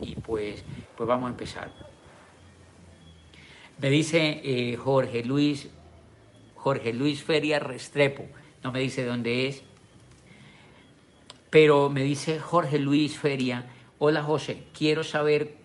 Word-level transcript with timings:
y 0.00 0.14
pues, 0.16 0.64
pues 0.96 1.08
vamos 1.08 1.28
a 1.28 1.30
empezar. 1.30 1.70
Me 3.78 3.90
dice 3.90 4.40
eh, 4.42 4.76
Jorge 4.76 5.22
Luis, 5.24 5.68
Jorge 6.54 6.92
Luis 6.92 7.22
Feria 7.22 7.58
Restrepo, 7.58 8.24
no 8.64 8.72
me 8.72 8.80
dice 8.80 9.04
dónde 9.04 9.46
es, 9.46 9.62
pero 11.50 11.88
me 11.90 12.02
dice 12.02 12.40
Jorge 12.40 12.78
Luis 12.78 13.18
Feria, 13.18 13.66
hola 13.98 14.22
José, 14.22 14.64
quiero 14.76 15.04
saber 15.04 15.56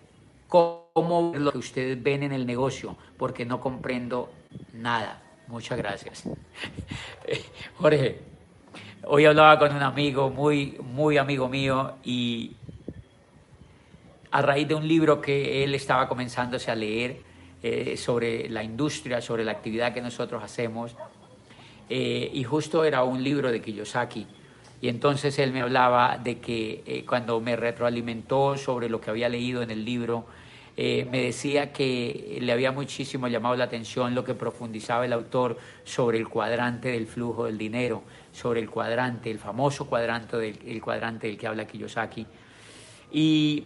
cómo 0.48 1.32
lo 1.34 1.50
que 1.50 1.58
ustedes 1.58 2.00
ven 2.00 2.22
en 2.22 2.32
el 2.32 2.46
negocio, 2.46 2.96
porque 3.16 3.44
no 3.44 3.60
comprendo 3.60 4.30
nada. 4.72 5.22
Muchas 5.48 5.76
gracias. 5.76 6.24
Jorge, 7.78 8.20
hoy 9.06 9.24
hablaba 9.24 9.58
con 9.58 9.74
un 9.74 9.82
amigo, 9.82 10.30
muy, 10.30 10.78
muy 10.80 11.18
amigo 11.18 11.48
mío, 11.48 11.96
y 12.04 12.56
a 14.34 14.42
raíz 14.42 14.66
de 14.66 14.74
un 14.74 14.88
libro 14.88 15.20
que 15.20 15.62
él 15.62 15.76
estaba 15.76 16.08
comenzándose 16.08 16.68
a 16.68 16.74
leer, 16.74 17.20
eh, 17.62 17.96
sobre 17.96 18.48
la 18.48 18.64
industria, 18.64 19.20
sobre 19.20 19.44
la 19.44 19.52
actividad 19.52 19.94
que 19.94 20.02
nosotros 20.02 20.42
hacemos. 20.42 20.96
Eh, 21.88 22.32
y 22.34 22.42
justo 22.42 22.82
era 22.82 23.04
un 23.04 23.22
libro 23.22 23.52
de 23.52 23.62
Kiyosaki. 23.62 24.26
Y 24.80 24.88
entonces 24.88 25.38
él 25.38 25.52
me 25.52 25.60
hablaba 25.60 26.18
de 26.18 26.40
que 26.40 26.82
eh, 26.84 27.04
cuando 27.08 27.40
me 27.40 27.54
retroalimentó 27.54 28.56
sobre 28.56 28.88
lo 28.88 29.00
que 29.00 29.10
había 29.10 29.28
leído 29.28 29.62
en 29.62 29.70
el 29.70 29.84
libro, 29.84 30.26
me 30.76 31.22
decía 31.22 31.72
que 31.72 32.38
le 32.40 32.50
había 32.50 32.72
muchísimo 32.72 33.28
llamado 33.28 33.54
la 33.54 33.62
atención 33.62 34.16
lo 34.16 34.24
que 34.24 34.34
profundizaba 34.34 35.04
el 35.04 35.12
autor 35.12 35.56
sobre 35.84 36.18
el 36.18 36.28
cuadrante 36.28 36.88
del 36.88 37.06
flujo 37.06 37.44
del 37.44 37.56
dinero, 37.56 38.02
sobre 38.32 38.58
el 38.58 38.68
cuadrante, 38.68 39.30
el 39.30 39.38
famoso 39.38 39.86
cuadrante 39.86 40.36
del, 40.36 40.58
el 40.66 40.82
cuadrante 40.82 41.28
del 41.28 41.38
que 41.38 41.46
habla 41.46 41.68
Kiyosaki. 41.68 42.26
Y 43.12 43.64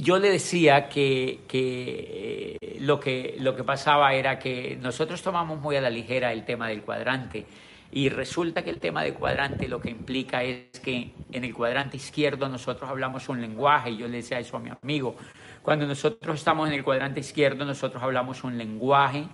yo 0.00 0.18
le 0.18 0.30
decía 0.30 0.88
que, 0.88 1.40
eh, 1.52 2.78
lo 2.80 2.98
que 2.98 3.36
lo 3.38 3.54
que 3.54 3.64
pasaba 3.64 4.12
era 4.14 4.38
que 4.38 4.76
nosotros 4.80 5.22
tomamos 5.22 5.60
muy 5.60 5.76
a 5.76 5.80
la 5.80 5.90
ligera 5.90 6.32
el 6.32 6.44
tema 6.44 6.68
del 6.68 6.82
cuadrante. 6.82 7.46
Y 7.92 8.08
resulta 8.08 8.64
que 8.64 8.70
el 8.70 8.80
tema 8.80 9.04
del 9.04 9.14
cuadrante 9.14 9.68
lo 9.68 9.80
que 9.80 9.88
implica 9.88 10.42
es 10.42 10.80
que 10.80 11.12
en 11.30 11.44
el 11.44 11.54
cuadrante 11.54 11.96
izquierdo 11.96 12.48
nosotros 12.48 12.90
hablamos 12.90 13.28
un 13.28 13.40
lenguaje, 13.40 13.90
y 13.90 13.98
yo 13.98 14.08
le 14.08 14.16
decía 14.16 14.40
eso 14.40 14.56
a 14.56 14.60
mi 14.60 14.70
amigo, 14.70 15.14
cuando 15.62 15.86
nosotros 15.86 16.36
estamos 16.36 16.66
en 16.68 16.74
el 16.74 16.82
cuadrante 16.82 17.20
izquierdo 17.20 17.64
nosotros 17.64 18.02
hablamos 18.02 18.42
un 18.42 18.58
lenguaje 18.58 19.28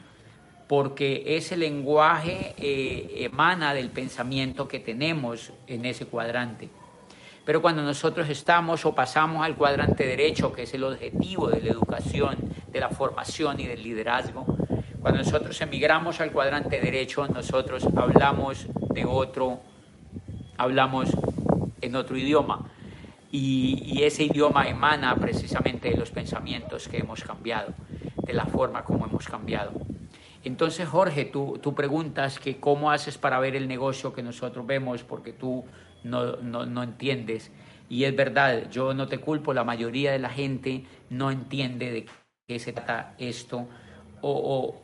porque 0.69 1.25
ese 1.37 1.57
lenguaje 1.57 2.55
eh, 2.59 3.25
emana 3.25 3.73
del 3.73 3.91
pensamiento 3.91 4.69
que 4.69 4.79
tenemos 4.79 5.53
en 5.67 5.87
ese 5.87 6.07
cuadrante. 6.07 6.69
Pero 7.51 7.63
cuando 7.63 7.83
nosotros 7.83 8.29
estamos 8.29 8.87
o 8.87 8.95
pasamos 8.95 9.45
al 9.45 9.57
cuadrante 9.57 10.07
derecho, 10.07 10.53
que 10.53 10.63
es 10.63 10.75
el 10.75 10.85
objetivo 10.85 11.49
de 11.49 11.61
la 11.61 11.73
educación, 11.73 12.37
de 12.71 12.79
la 12.79 12.91
formación 12.91 13.59
y 13.59 13.67
del 13.67 13.83
liderazgo, 13.83 14.47
cuando 15.03 15.19
nosotros 15.25 15.61
emigramos 15.61 16.21
al 16.21 16.31
cuadrante 16.31 16.81
derecho, 16.81 17.27
nosotros 17.27 17.89
hablamos 17.97 18.69
de 18.95 19.05
otro, 19.05 19.59
hablamos 20.59 21.11
en 21.81 21.97
otro 21.97 22.17
idioma. 22.17 22.71
Y, 23.33 24.01
ese 24.05 24.23
idioma 24.23 24.69
emana 24.69 25.17
precisamente 25.17 25.91
de 25.91 25.97
los 25.97 26.13
pensamientos 26.13 26.87
que 26.87 26.99
hemos 26.99 27.25
cambiado, 27.25 27.75
de 28.23 28.33
la 28.33 28.47
forma 28.47 28.85
como 28.85 29.07
hemos 29.07 29.27
cambiado. 29.27 29.73
Entonces, 30.45 30.89
Jorge, 30.89 31.25
tú, 31.25 31.59
tú 31.61 31.75
preguntas 31.75 32.39
que 32.39 32.61
cómo 32.61 32.93
haces 32.93 33.19
para 33.19 33.41
ver 33.41 33.57
el 33.57 33.67
negocio 33.67 34.13
que 34.13 34.23
nosotros 34.23 34.65
vemos, 34.65 35.03
porque 35.03 35.33
tú 35.33 35.65
no, 36.05 36.37
no, 36.37 36.67
no 36.67 36.83
entiendes. 36.83 37.51
Y 37.89 38.05
es 38.05 38.15
verdad, 38.15 38.71
yo 38.71 38.95
no 38.95 39.09
te 39.09 39.19
culpo, 39.19 39.53
la 39.53 39.65
mayoría 39.65 40.13
de 40.13 40.21
la 40.21 40.31
gente 40.31 40.85
no 41.11 41.31
entiende 41.31 41.91
de 41.91 42.07
qué 42.47 42.59
se 42.59 42.73
trata 42.73 43.15
esto, 43.19 43.67
o, 44.23 44.81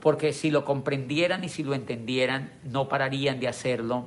porque 0.00 0.32
si 0.32 0.50
lo 0.50 0.64
comprendieran 0.64 1.44
y 1.44 1.48
si 1.48 1.62
lo 1.62 1.74
entendieran, 1.74 2.52
no 2.64 2.88
pararían 2.88 3.40
de 3.40 3.48
hacerlo. 3.48 4.06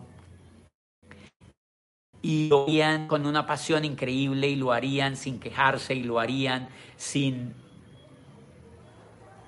Y 2.23 2.49
lo 2.49 2.63
harían 2.63 3.07
con 3.07 3.25
una 3.25 3.45
pasión 3.45 3.83
increíble 3.83 4.47
y 4.47 4.55
lo 4.55 4.71
harían 4.71 5.15
sin 5.15 5.39
quejarse 5.39 5.95
y 5.95 6.03
lo 6.03 6.19
harían 6.19 6.69
sin 6.95 7.53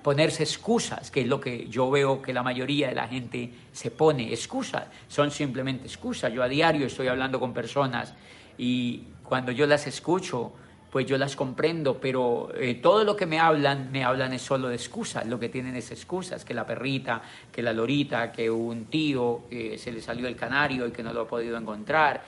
ponerse 0.04 0.42
excusas, 0.42 1.10
que 1.10 1.22
es 1.22 1.26
lo 1.26 1.40
que 1.40 1.66
yo 1.68 1.90
veo 1.90 2.20
que 2.20 2.34
la 2.34 2.42
mayoría 2.42 2.88
de 2.88 2.94
la 2.94 3.08
gente 3.08 3.50
se 3.72 3.90
pone, 3.90 4.34
excusas, 4.34 4.84
son 5.08 5.30
simplemente 5.30 5.86
excusas. 5.86 6.30
Yo 6.30 6.42
a 6.42 6.48
diario 6.48 6.86
estoy 6.86 7.08
hablando 7.08 7.40
con 7.40 7.54
personas 7.54 8.12
y 8.58 9.04
cuando 9.24 9.50
yo 9.50 9.66
las 9.66 9.86
escucho, 9.86 10.52
pues 10.92 11.06
yo 11.06 11.16
las 11.16 11.34
comprendo, 11.34 11.98
pero 11.98 12.50
eh, 12.54 12.74
todo 12.74 13.02
lo 13.02 13.16
que 13.16 13.24
me 13.24 13.40
hablan, 13.40 13.90
me 13.90 14.04
hablan 14.04 14.34
es 14.34 14.42
solo 14.42 14.68
de 14.68 14.74
excusas, 14.74 15.26
lo 15.26 15.40
que 15.40 15.48
tienen 15.48 15.74
es 15.74 15.90
excusas, 15.90 16.44
que 16.44 16.52
la 16.52 16.66
perrita, 16.66 17.22
que 17.50 17.62
la 17.62 17.72
lorita, 17.72 18.30
que 18.30 18.50
un 18.50 18.84
tío 18.84 19.44
se 19.50 19.90
le 19.90 20.02
salió 20.02 20.28
el 20.28 20.36
canario 20.36 20.86
y 20.86 20.90
que 20.90 21.02
no 21.02 21.14
lo 21.14 21.22
ha 21.22 21.26
podido 21.26 21.56
encontrar. 21.56 22.22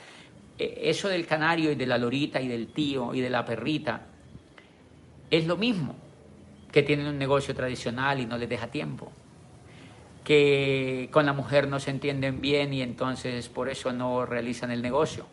Eh, 0.59 0.81
eso 0.85 1.09
del 1.09 1.27
canario 1.27 1.73
y 1.73 1.75
de 1.75 1.87
la 1.87 1.99
lorita 1.99 2.41
y 2.41 2.49
del 2.49 2.69
tío 2.69 3.15
y 3.15 3.21
de 3.21 3.29
la 3.29 3.45
perrita 3.45 4.01
es 5.31 5.47
lo 5.47 5.59
mismo 5.59 6.06
que 6.77 6.83
tienen 6.83 7.07
un 7.07 7.17
negocio 7.17 7.55
tradicional 7.55 8.21
y 8.21 8.27
no 8.27 8.37
les 8.37 8.51
deja 8.51 8.67
tiempo, 8.67 9.11
que 10.23 11.09
con 11.11 11.25
la 11.25 11.33
mujer 11.33 11.69
no 11.69 11.81
se 11.81 11.91
entienden 11.91 12.43
bien 12.43 12.75
y 12.75 12.83
entonces 12.83 13.49
por 13.49 13.71
eso 13.71 13.95
no 13.95 14.27
realizan 14.27 14.71
el 14.71 14.83
negocio, 14.83 15.25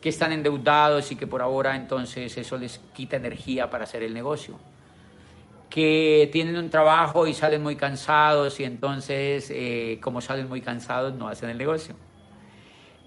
que 0.00 0.08
están 0.08 0.32
endeudados 0.32 1.12
y 1.12 1.16
que 1.16 1.26
por 1.26 1.42
ahora 1.42 1.76
entonces 1.76 2.38
eso 2.38 2.56
les 2.56 2.78
quita 2.94 3.16
energía 3.16 3.68
para 3.68 3.84
hacer 3.84 4.02
el 4.02 4.14
negocio, 4.14 4.58
que 5.68 6.30
tienen 6.32 6.56
un 6.56 6.70
trabajo 6.70 7.26
y 7.26 7.34
salen 7.34 7.62
muy 7.62 7.76
cansados 7.76 8.58
y 8.58 8.64
entonces 8.64 9.50
eh, 9.50 9.98
como 10.00 10.22
salen 10.22 10.48
muy 10.48 10.62
cansados 10.62 11.12
no 11.12 11.28
hacen 11.28 11.50
el 11.50 11.58
negocio 11.58 11.96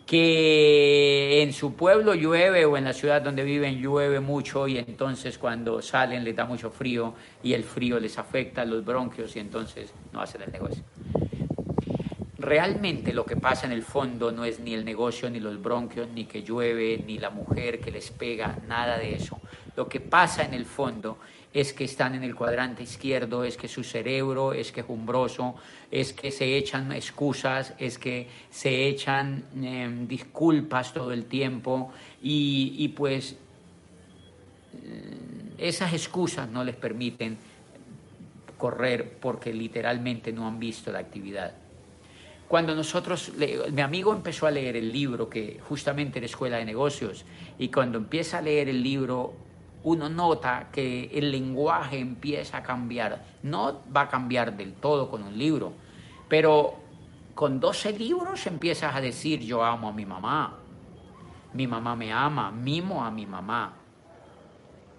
que 0.06 1.42
en 1.42 1.52
su 1.52 1.74
pueblo 1.74 2.14
llueve 2.14 2.66
o 2.66 2.78
en 2.78 2.84
la 2.84 2.94
ciudad 2.94 3.22
donde 3.22 3.44
viven 3.44 3.82
llueve 3.82 4.20
mucho 4.20 4.68
y 4.68 4.78
entonces 4.78 5.38
cuando 5.38 5.82
salen 5.82 6.24
les 6.24 6.36
da 6.36 6.46
mucho 6.46 6.70
frío 6.70 7.16
y 7.42 7.54
el 7.54 7.64
frío 7.64 8.00
les 8.00 8.18
afecta 8.20 8.64
los 8.66 8.86
bronquios 8.86 9.36
y 9.36 9.40
entonces 9.40 9.94
no 10.14 10.22
hacen 10.22 10.44
el 10.44 10.52
negocio. 10.52 10.84
Realmente 12.38 13.12
lo 13.14 13.26
que 13.26 13.36
pasa 13.36 13.66
en 13.66 13.72
el 13.72 13.82
fondo 13.82 14.32
no 14.32 14.46
es 14.46 14.60
ni 14.60 14.76
el 14.76 14.86
negocio, 14.86 15.28
ni 15.32 15.40
los 15.40 15.60
bronquios, 15.60 16.10
ni 16.10 16.26
que 16.26 16.44
llueve, 16.44 17.04
ni 17.08 17.18
la 17.18 17.32
mujer 17.32 17.80
que 17.80 17.90
les 17.90 18.12
pega, 18.12 18.60
nada 18.68 19.00
de 19.00 19.16
eso. 19.16 19.40
Lo 19.76 19.90
que 19.90 20.00
pasa 20.00 20.44
en 20.44 20.54
el 20.54 20.66
fondo 20.66 21.18
es 21.56 21.72
que 21.72 21.86
están 21.86 22.16
en 22.16 22.24
el 22.24 22.36
cuadrante 22.36 22.84
izquierdo, 22.84 23.46
es 23.46 23.56
que 23.56 23.70
su 23.70 23.82
cerebro 23.82 24.52
es 24.52 24.74
quejumbroso, 24.74 25.56
es 25.90 26.12
que 26.12 26.30
se 26.30 26.58
echan 26.58 26.92
excusas, 26.92 27.74
es 27.80 27.98
que 27.98 28.28
se 28.50 28.90
echan 28.90 29.46
em, 29.64 30.06
disculpas 30.06 30.92
todo 30.92 31.14
el 31.14 31.28
tiempo 31.28 31.94
y, 32.22 32.90
pues 32.90 33.38
eh, 34.74 35.18
esas 35.58 35.94
excusas 35.94 36.50
no 36.50 36.62
les 36.66 36.76
permiten 36.76 37.38
correr 38.58 39.18
porque 39.22 39.54
literalmente 39.54 40.34
no 40.34 40.50
han 40.50 40.60
visto 40.60 40.92
la 40.92 41.00
actividad. 41.00 41.54
Cuando 42.50 42.76
nosotros, 42.76 43.32
mi 43.72 43.82
amigo 43.82 44.14
empezó 44.14 44.46
a 44.46 44.52
leer 44.52 44.76
el 44.76 44.92
libro 44.92 45.30
que 45.30 45.62
justamente 45.62 46.20
era 46.20 46.26
Escuela 46.26 46.58
de 46.58 46.66
Negocios 46.66 47.24
y 47.58 47.70
cuando 47.70 47.98
empieza 47.98 48.40
a 48.40 48.42
leer 48.42 48.68
el 48.68 48.84
libro 48.84 49.45
uno 49.86 50.10
nota 50.10 50.70
que 50.72 51.12
el 51.14 51.32
lenguaje 51.32 52.00
empieza 52.00 52.58
a 52.58 52.64
cambiar. 52.64 53.24
No 53.44 53.82
va 53.96 54.02
a 54.02 54.10
cambiar 54.10 54.58
del 54.58 54.74
todo 54.74 55.12
con 55.12 55.22
un 55.22 55.38
libro, 55.38 55.74
pero 56.28 56.74
con 57.36 57.60
12 57.60 57.94
libros 57.94 58.48
empiezas 58.48 58.96
a 58.96 59.00
decir 59.00 59.42
yo 59.42 59.64
amo 59.64 59.90
a 59.90 59.94
mi 59.94 60.06
mamá, 60.06 60.58
mi 61.54 61.68
mamá 61.68 61.96
me 61.96 62.12
ama, 62.12 62.52
mimo 62.52 63.06
a 63.06 63.12
mi 63.12 63.28
mamá. 63.28 63.74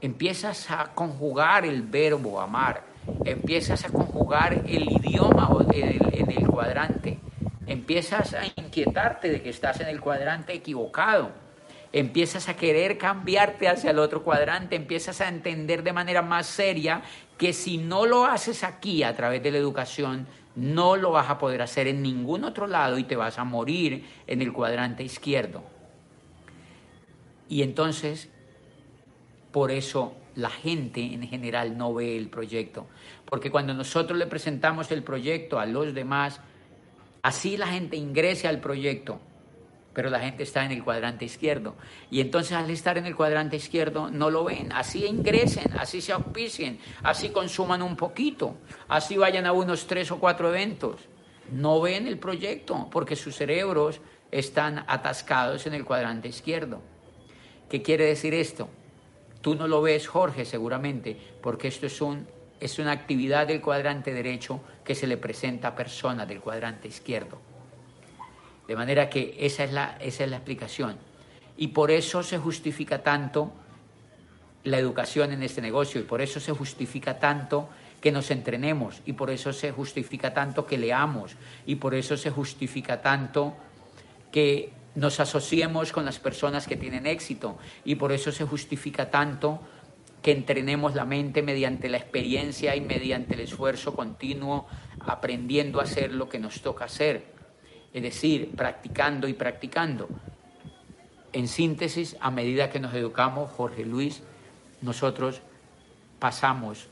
Empiezas 0.01 0.71
a 0.71 0.95
conjugar 0.95 1.67
el 1.67 1.83
verbo 1.83 2.41
amar, 2.41 2.85
empiezas 3.25 3.85
a 3.85 3.89
conjugar 3.89 4.53
el 4.67 4.89
idioma 4.89 5.49
en 5.73 6.31
el 6.31 6.47
cuadrante, 6.47 7.19
empiezas 7.67 8.35
a 8.35 8.47
inquietarte 8.47 9.31
de 9.31 9.43
que 9.43 9.51
estás 9.51 9.81
en 9.81 9.89
el 9.89 10.01
cuadrante 10.01 10.53
equivocado 10.53 11.46
empiezas 11.99 12.51
a 12.51 12.57
querer 12.57 12.99
cambiarte 12.99 13.69
hacia 13.69 13.91
el 13.91 13.99
otro 13.99 14.23
cuadrante, 14.23 14.77
empiezas 14.77 15.23
a 15.23 15.29
entender 15.29 15.83
de 15.83 15.95
manera 15.95 16.21
más 16.21 16.47
seria 16.47 17.01
que 17.39 17.55
si 17.55 17.79
no 17.79 18.05
lo 18.05 18.27
haces 18.27 18.65
aquí 18.65 19.03
a 19.03 19.17
través 19.17 19.43
de 19.43 19.51
la 19.51 19.57
educación, 19.57 20.27
no 20.57 20.97
lo 20.97 21.13
vas 21.13 21.31
a 21.31 21.39
poder 21.39 21.63
hacer 21.63 21.87
en 21.87 22.03
ningún 22.03 22.45
otro 22.45 22.67
lado 22.67 22.99
y 22.99 23.05
te 23.05 23.17
vas 23.17 23.39
a 23.39 23.45
morir 23.45 24.05
en 24.27 24.43
el 24.43 24.53
cuadrante 24.53 25.05
izquierdo. 25.05 25.65
Y 27.49 27.63
entonces, 27.63 28.29
por 29.51 29.71
eso 29.71 30.15
la 30.35 30.51
gente 30.51 31.01
en 31.01 31.27
general 31.27 31.79
no 31.79 31.95
ve 31.95 32.19
el 32.19 32.29
proyecto. 32.29 32.87
Porque 33.25 33.51
cuando 33.51 33.73
nosotros 33.73 34.19
le 34.19 34.27
presentamos 34.27 34.91
el 34.91 35.03
proyecto 35.03 35.59
a 35.59 35.65
los 35.65 35.95
demás, 35.95 36.43
así 37.23 37.57
la 37.57 37.69
gente 37.69 37.97
ingrese 37.97 38.49
al 38.49 38.61
proyecto, 38.61 39.19
pero 39.97 40.11
la 40.11 40.21
gente 40.21 40.43
está 40.43 40.63
en 40.63 40.73
el 40.73 40.85
cuadrante 40.85 41.25
izquierdo. 41.25 41.75
Y 42.11 42.21
entonces 42.21 42.53
al 42.53 42.69
estar 42.69 42.99
en 42.99 43.07
el 43.07 43.17
cuadrante 43.17 43.57
izquierdo 43.57 44.11
no 44.11 44.29
lo 44.29 44.45
ven, 44.45 44.71
así 44.73 45.07
ingresen, 45.07 45.73
así 45.79 46.03
se 46.03 46.13
auspicien, 46.13 46.79
así 47.03 47.31
consuman 47.31 47.81
un 47.81 47.97
poquito, 47.97 48.59
así 48.89 49.17
vayan 49.17 49.47
a 49.47 49.53
unos 49.53 49.87
tres 49.87 50.11
o 50.11 50.19
cuatro 50.21 50.51
eventos. 50.51 51.01
No 51.51 51.81
ven 51.81 52.07
el 52.07 52.19
proyecto 52.19 52.91
porque 52.93 53.17
sus 53.17 53.37
cerebros 53.37 54.03
están 54.31 54.85
atascados 54.87 55.67
en 55.67 55.73
el 55.73 55.87
cuadrante 55.87 56.29
izquierdo. 56.29 56.83
¿Qué 57.71 57.81
quiere 57.81 58.05
decir 58.05 58.35
esto? 58.35 58.69
Tú 59.41 59.55
no 59.55 59.67
lo 59.67 59.81
ves, 59.81 60.09
Jorge, 60.09 60.45
seguramente, 60.45 61.17
porque 61.41 61.69
esto 61.69 61.87
es, 61.87 62.03
un, 62.03 62.27
es 62.61 62.79
una 62.79 62.93
actividad 62.93 63.47
del 63.47 63.63
cuadrante 63.63 64.13
derecho 64.13 64.61
que 64.85 64.95
se 64.95 65.07
le 65.07 65.17
presenta 65.17 65.69
a 65.69 65.75
personas 65.75 66.29
del 66.29 66.41
cuadrante 66.43 66.87
izquierdo. 66.87 67.56
De 68.67 68.77
manera 68.77 69.09
que 69.09 69.37
esa 69.39 69.65
es 69.65 69.73
la, 69.73 69.97
esa 70.01 70.25
es 70.25 70.31
la 70.31 70.37
explicación. 70.37 70.97
Y 71.57 71.69
por 71.69 71.91
eso 71.91 72.23
se 72.23 72.39
justifica 72.39 73.03
tanto 73.03 73.53
la 74.65 74.79
educación 74.79 75.33
en 75.33 75.43
este 75.43 75.63
negocio 75.63 76.01
y 76.01 76.05
por 76.05 76.21
eso 76.21 76.41
se 76.41 76.53
justifica 76.53 77.19
tanto 77.19 77.69
que 78.01 78.11
nos 78.13 78.31
entrenemos 78.31 79.01
y 79.07 79.13
por 79.13 79.31
eso 79.31 79.53
se 79.53 79.71
justifica 79.71 80.35
tanto 80.35 80.67
que 80.67 80.77
leamos 80.77 81.37
y 81.67 81.77
por 81.77 81.95
eso 81.95 82.17
se 82.17 82.31
justifica 82.31 83.01
tanto 83.01 83.55
que 84.33 84.73
nos 84.97 85.21
asociemos 85.21 85.93
con 85.93 86.05
las 86.05 86.19
personas 86.19 86.67
que 86.67 86.77
tienen 86.77 87.07
éxito 87.07 87.59
y 87.85 87.95
por 87.95 88.13
eso 88.13 88.33
se 88.33 88.45
justifica 88.45 89.11
tanto 89.11 89.61
que 90.21 90.33
entrenemos 90.33 90.97
la 90.97 91.05
mente 91.05 91.43
mediante 91.43 91.89
la 91.89 91.99
experiencia 91.99 92.75
y 92.75 92.81
mediante 92.81 93.35
el 93.35 93.41
esfuerzo 93.41 93.95
continuo 93.95 94.67
aprendiendo 95.01 95.79
a 95.79 95.85
hacer 95.85 96.13
lo 96.13 96.29
que 96.29 96.41
nos 96.41 96.61
toca 96.61 96.87
hacer 96.87 97.36
es 97.93 98.03
decir, 98.03 98.51
practicando 98.55 99.29
y 99.29 99.33
practicando. 99.35 100.09
En 101.33 101.49
síntesis, 101.49 102.17
a 102.21 102.31
medida 102.31 102.71
que 102.71 102.81
nos 102.81 102.95
educamos, 102.95 103.51
Jorge 103.51 103.85
Luis, 103.85 104.23
nosotros 104.83 105.41
pasamos, 106.19 106.89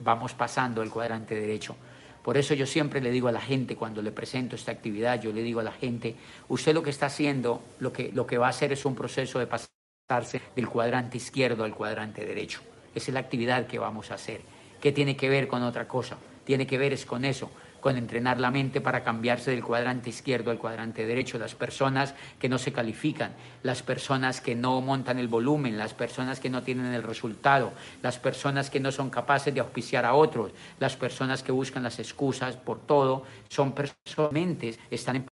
vamos 0.00 0.34
pasando 0.34 0.82
el 0.82 0.90
cuadrante 0.90 1.34
derecho. 1.34 1.76
Por 2.22 2.36
eso 2.36 2.54
yo 2.54 2.66
siempre 2.66 3.00
le 3.00 3.10
digo 3.10 3.28
a 3.28 3.32
la 3.32 3.40
gente, 3.40 3.76
cuando 3.76 4.00
le 4.00 4.12
presento 4.12 4.54
esta 4.54 4.70
actividad, 4.70 5.20
yo 5.20 5.32
le 5.32 5.42
digo 5.42 5.60
a 5.60 5.64
la 5.64 5.72
gente, 5.72 6.14
usted 6.48 6.72
lo 6.72 6.82
que 6.82 6.90
está 6.90 7.06
haciendo, 7.06 7.62
lo 7.80 7.92
que, 7.92 8.12
lo 8.12 8.26
que 8.26 8.38
va 8.38 8.46
a 8.46 8.50
hacer 8.50 8.72
es 8.72 8.84
un 8.84 8.94
proceso 8.94 9.38
de 9.38 9.46
pasarse 9.46 10.40
del 10.54 10.68
cuadrante 10.68 11.16
izquierdo 11.16 11.64
al 11.64 11.74
cuadrante 11.74 12.24
derecho. 12.24 12.60
Esa 12.94 13.10
es 13.10 13.14
la 13.14 13.20
actividad 13.20 13.66
que 13.66 13.78
vamos 13.78 14.10
a 14.10 14.14
hacer. 14.14 14.40
¿Qué 14.80 14.92
tiene 14.92 15.16
que 15.16 15.28
ver 15.28 15.48
con 15.48 15.62
otra 15.62 15.88
cosa? 15.88 16.16
Tiene 16.44 16.66
que 16.66 16.78
ver 16.78 16.92
es 16.92 17.06
con 17.06 17.24
eso 17.24 17.50
con 17.82 17.96
entrenar 17.96 18.38
la 18.38 18.52
mente 18.52 18.80
para 18.80 19.02
cambiarse 19.02 19.50
del 19.50 19.64
cuadrante 19.64 20.08
izquierdo 20.08 20.52
al 20.52 20.58
cuadrante 20.58 21.04
derecho, 21.04 21.36
las 21.36 21.56
personas 21.56 22.14
que 22.38 22.48
no 22.48 22.56
se 22.56 22.72
califican, 22.72 23.32
las 23.64 23.82
personas 23.82 24.40
que 24.40 24.54
no 24.54 24.80
montan 24.80 25.18
el 25.18 25.26
volumen, 25.26 25.76
las 25.76 25.92
personas 25.92 26.38
que 26.38 26.48
no 26.48 26.62
tienen 26.62 26.94
el 26.94 27.02
resultado, 27.02 27.72
las 28.00 28.20
personas 28.20 28.70
que 28.70 28.78
no 28.78 28.92
son 28.92 29.10
capaces 29.10 29.52
de 29.52 29.60
auspiciar 29.60 30.04
a 30.04 30.14
otros, 30.14 30.52
las 30.78 30.94
personas 30.96 31.42
que 31.42 31.50
buscan 31.50 31.82
las 31.82 31.98
excusas 31.98 32.56
por 32.56 32.78
todo, 32.86 33.24
son 33.48 33.72
personas, 33.72 34.78
están 34.88 35.16
en 35.16 35.26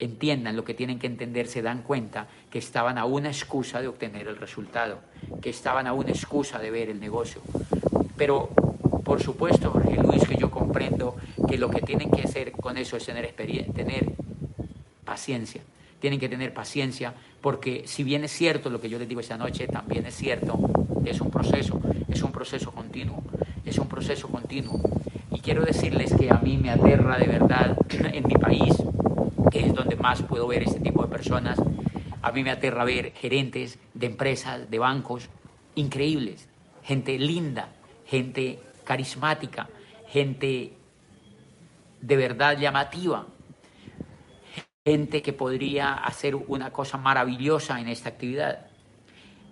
entiendan 0.00 0.56
lo 0.56 0.64
que 0.64 0.74
tienen 0.74 0.98
que 0.98 1.06
entender, 1.06 1.48
se 1.48 1.62
dan 1.62 1.82
cuenta 1.82 2.28
que 2.50 2.58
estaban 2.58 2.98
a 2.98 3.04
una 3.04 3.28
excusa 3.28 3.80
de 3.80 3.88
obtener 3.88 4.28
el 4.28 4.36
resultado, 4.36 5.00
que 5.40 5.50
estaban 5.50 5.86
a 5.86 5.92
una 5.92 6.10
excusa 6.10 6.58
de 6.58 6.70
ver 6.70 6.88
el 6.88 7.00
negocio. 7.00 7.40
Pero 8.16 8.50
por 9.08 9.22
supuesto, 9.22 9.70
Jorge 9.70 9.96
Luis, 10.02 10.22
que 10.28 10.36
yo 10.36 10.50
comprendo 10.50 11.16
que 11.48 11.56
lo 11.56 11.70
que 11.70 11.80
tienen 11.80 12.10
que 12.10 12.20
hacer 12.20 12.52
con 12.52 12.76
eso 12.76 12.98
es 12.98 13.06
tener, 13.06 13.32
tener 13.32 14.12
paciencia. 15.02 15.62
Tienen 15.98 16.20
que 16.20 16.28
tener 16.28 16.52
paciencia 16.52 17.14
porque 17.40 17.84
si 17.86 18.04
bien 18.04 18.24
es 18.24 18.32
cierto 18.32 18.68
lo 18.68 18.82
que 18.82 18.90
yo 18.90 18.98
les 18.98 19.08
digo 19.08 19.22
esta 19.22 19.38
noche, 19.38 19.66
también 19.66 20.04
es 20.04 20.14
cierto, 20.14 20.58
es 21.06 21.22
un 21.22 21.30
proceso, 21.30 21.80
es 22.06 22.22
un 22.22 22.32
proceso 22.32 22.70
continuo, 22.70 23.22
es 23.64 23.78
un 23.78 23.88
proceso 23.88 24.28
continuo. 24.28 24.78
Y 25.30 25.40
quiero 25.40 25.64
decirles 25.64 26.12
que 26.12 26.30
a 26.30 26.40
mí 26.40 26.58
me 26.58 26.68
aterra 26.68 27.16
de 27.16 27.28
verdad 27.28 27.78
en 28.12 28.28
mi 28.28 28.34
país, 28.34 28.74
que 29.50 29.60
es 29.60 29.74
donde 29.74 29.96
más 29.96 30.22
puedo 30.22 30.46
ver 30.48 30.64
este 30.64 30.80
tipo 30.80 31.00
de 31.02 31.08
personas, 31.08 31.58
a 32.20 32.30
mí 32.30 32.42
me 32.44 32.50
aterra 32.50 32.84
ver 32.84 33.12
gerentes 33.12 33.78
de 33.94 34.04
empresas, 34.04 34.70
de 34.70 34.78
bancos, 34.78 35.30
increíbles, 35.76 36.46
gente 36.82 37.18
linda, 37.18 37.70
gente 38.04 38.58
carismática, 38.88 39.68
gente 40.06 40.72
de 42.00 42.16
verdad 42.16 42.56
llamativa, 42.56 43.26
gente 44.82 45.20
que 45.20 45.34
podría 45.34 45.92
hacer 45.92 46.34
una 46.34 46.70
cosa 46.72 46.96
maravillosa 46.96 47.78
en 47.80 47.88
esta 47.88 48.08
actividad. 48.08 48.66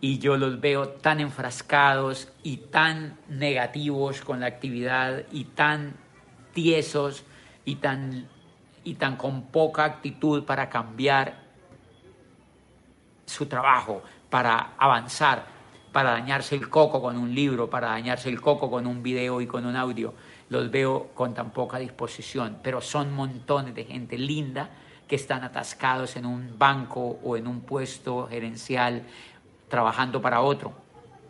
Y 0.01 0.21
yo 0.21 0.39
los 0.39 0.59
veo 0.59 0.89
tan 0.89 1.21
enfrascados 1.21 2.33
y 2.43 2.57
tan 2.57 3.19
negativos 3.29 4.23
con 4.23 4.41
la 4.41 4.47
actividad 4.47 5.25
y 5.31 5.45
tan 5.45 5.97
tiesos 6.55 7.23
y 7.67 7.75
tan, 7.75 8.29
y 8.85 8.95
tan 8.95 9.17
con 9.17 9.49
poca 9.49 9.85
actitud 9.85 10.45
para 10.45 10.71
cambiar 10.71 11.43
su 13.27 13.45
trabajo, 13.45 14.03
para 14.31 14.73
avanzar, 14.79 15.56
para 15.97 16.11
dañarse 16.11 16.55
el 16.55 16.69
coco 16.69 17.01
con 17.01 17.17
un 17.17 17.35
libro, 17.35 17.71
para 17.71 17.89
dañarse 17.89 18.29
el 18.29 18.39
coco 18.39 18.71
con 18.71 18.87
un 18.87 19.03
video 19.03 19.41
y 19.41 19.47
con 19.47 19.65
un 19.65 19.77
audio. 19.77 20.13
Los 20.51 20.71
veo 20.71 21.09
con 21.15 21.33
tan 21.33 21.55
poca 21.55 21.79
disposición, 21.79 22.59
pero 22.63 22.83
son 22.83 23.15
montones 23.15 23.75
de 23.75 23.85
gente 23.85 24.19
linda 24.19 24.69
que 25.09 25.17
están 25.17 25.43
atascados 25.43 26.17
en 26.17 26.27
un 26.27 26.59
banco 26.59 27.19
o 27.25 27.39
en 27.39 27.47
un 27.47 27.63
puesto 27.63 28.27
gerencial 28.27 29.05
trabajando 29.69 30.21
para 30.21 30.43
otro, 30.43 30.75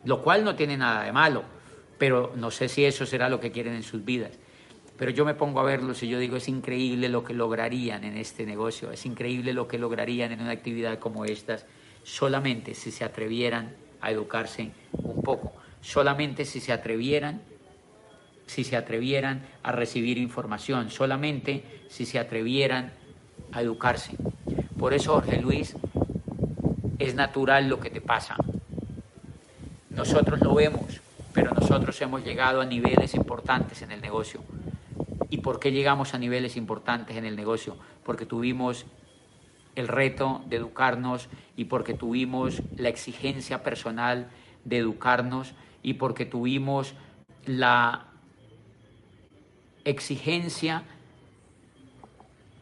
lo 0.03 0.21
cual 0.21 0.43
no 0.43 0.57
tiene 0.57 0.77
nada 0.77 1.05
de 1.05 1.13
malo, 1.13 1.45
pero 1.97 2.33
no 2.35 2.51
sé 2.51 2.69
si 2.69 2.85
eso 2.85 3.07
será 3.07 3.29
lo 3.29 3.39
que 3.39 3.53
quieren 3.53 3.75
en 3.75 3.85
sus 3.85 4.05
vidas. 4.05 4.33
Pero 4.99 5.13
yo 5.13 5.25
me 5.25 5.35
pongo 5.35 5.61
a 5.61 5.63
verlos 5.63 6.03
y 6.03 6.09
yo 6.09 6.19
digo, 6.19 6.39
es 6.39 6.49
increíble 6.49 7.09
lo 7.09 7.23
que 7.23 7.35
lograrían 7.35 8.03
en 8.03 8.17
este 8.17 8.45
negocio, 8.45 8.91
es 8.91 9.07
increíble 9.07 9.53
lo 9.53 9.69
que 9.69 9.79
lograrían 9.79 10.33
en 10.33 10.41
una 10.41 10.51
actividad 10.51 10.99
como 10.99 11.25
estas, 11.25 11.67
solamente 12.03 12.75
si 12.75 12.91
se 12.91 13.05
atrevieran 13.05 13.86
a 14.07 14.13
educarse 14.13 14.71
un 14.93 15.21
poco. 15.23 15.53
Solamente 15.81 16.45
si 16.45 16.61
se 16.61 16.73
atrevieran, 16.73 17.43
si 18.47 18.63
se 18.63 18.77
atrevieran 18.77 19.45
a 19.65 19.73
recibir 19.73 20.17
información, 20.19 20.91
solamente 20.91 21.65
si 21.89 22.07
se 22.07 22.21
atrevieran 22.21 22.93
a 23.53 23.63
educarse. 23.63 24.17
Por 24.79 24.95
eso, 24.95 25.15
Jorge 25.15 25.41
Luis, 25.41 25.75
es 27.01 27.15
natural 27.17 27.69
lo 27.69 27.81
que 27.81 27.91
te 27.91 28.01
pasa. 28.01 28.37
Nosotros 29.91 30.41
lo 30.41 30.55
vemos, 30.55 31.01
pero 31.33 31.53
nosotros 31.53 32.01
hemos 32.01 32.25
llegado 32.25 32.61
a 32.61 32.67
niveles 32.67 33.15
importantes 33.15 33.83
en 33.83 33.91
el 33.91 34.01
negocio. 34.01 34.41
¿Y 35.31 35.39
por 35.39 35.59
qué 35.59 35.73
llegamos 35.73 36.15
a 36.15 36.19
niveles 36.19 36.57
importantes 36.57 37.17
en 37.17 37.25
el 37.25 37.35
negocio? 37.35 37.77
Porque 38.05 38.25
tuvimos 38.25 38.87
el 39.77 39.89
reto 39.89 40.43
de 40.49 40.57
educarnos 40.57 41.29
y 41.57 41.67
porque 41.67 41.95
tuvimos 41.95 42.63
la 42.77 42.89
exigencia 42.89 43.63
personal 43.63 44.29
de 44.65 44.79
educarnos 44.79 45.55
y 45.83 45.95
porque 45.95 46.27
tuvimos 46.27 46.95
la 47.45 48.07
exigencia 49.85 50.83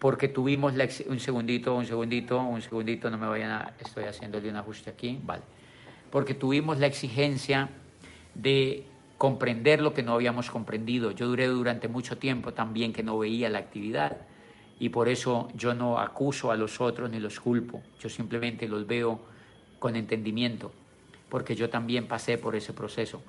porque 0.04 0.28
tuvimos 0.28 0.74
la 0.74 0.86
un 1.08 1.18
segundito, 1.18 1.74
un 1.74 1.86
segundito, 1.86 2.38
un 2.38 2.60
segundito, 2.60 3.08
no 3.08 3.16
me 3.16 3.26
vayan 3.26 3.50
a, 3.50 3.72
estoy 3.80 4.04
haciéndole 4.04 4.50
un 4.50 4.56
ajuste 4.56 4.90
aquí, 4.90 5.18
vale. 5.24 5.40
Porque 6.10 6.34
tuvimos 6.34 6.78
la 6.78 6.86
exigencia 6.86 7.70
de 8.34 8.84
comprender 9.16 9.80
lo 9.80 9.94
que 9.94 10.02
no 10.02 10.12
habíamos 10.12 10.50
comprendido. 10.50 11.12
Yo 11.12 11.26
duré 11.26 11.46
durante 11.46 11.88
mucho 11.88 12.18
tiempo 12.18 12.52
también 12.52 12.92
que 12.92 13.02
no 13.02 13.18
veía 13.18 13.48
la 13.48 13.60
actividad 13.60 14.18
y 14.78 14.88
por 14.88 15.08
eso 15.08 15.48
yo 15.54 15.74
no 15.74 15.98
acuso 15.98 16.50
a 16.50 16.56
los 16.56 16.80
otros 16.80 17.10
ni 17.10 17.20
los 17.20 17.40
culpo, 17.40 17.82
yo 18.00 18.08
simplemente 18.08 18.68
los 18.68 18.86
veo 18.86 19.20
con 19.78 19.96
entendimiento, 19.96 20.72
porque 21.28 21.54
yo 21.54 21.70
también 21.70 22.06
pasé 22.06 22.38
por 22.38 22.56
ese 22.56 22.72
proceso, 22.72 23.22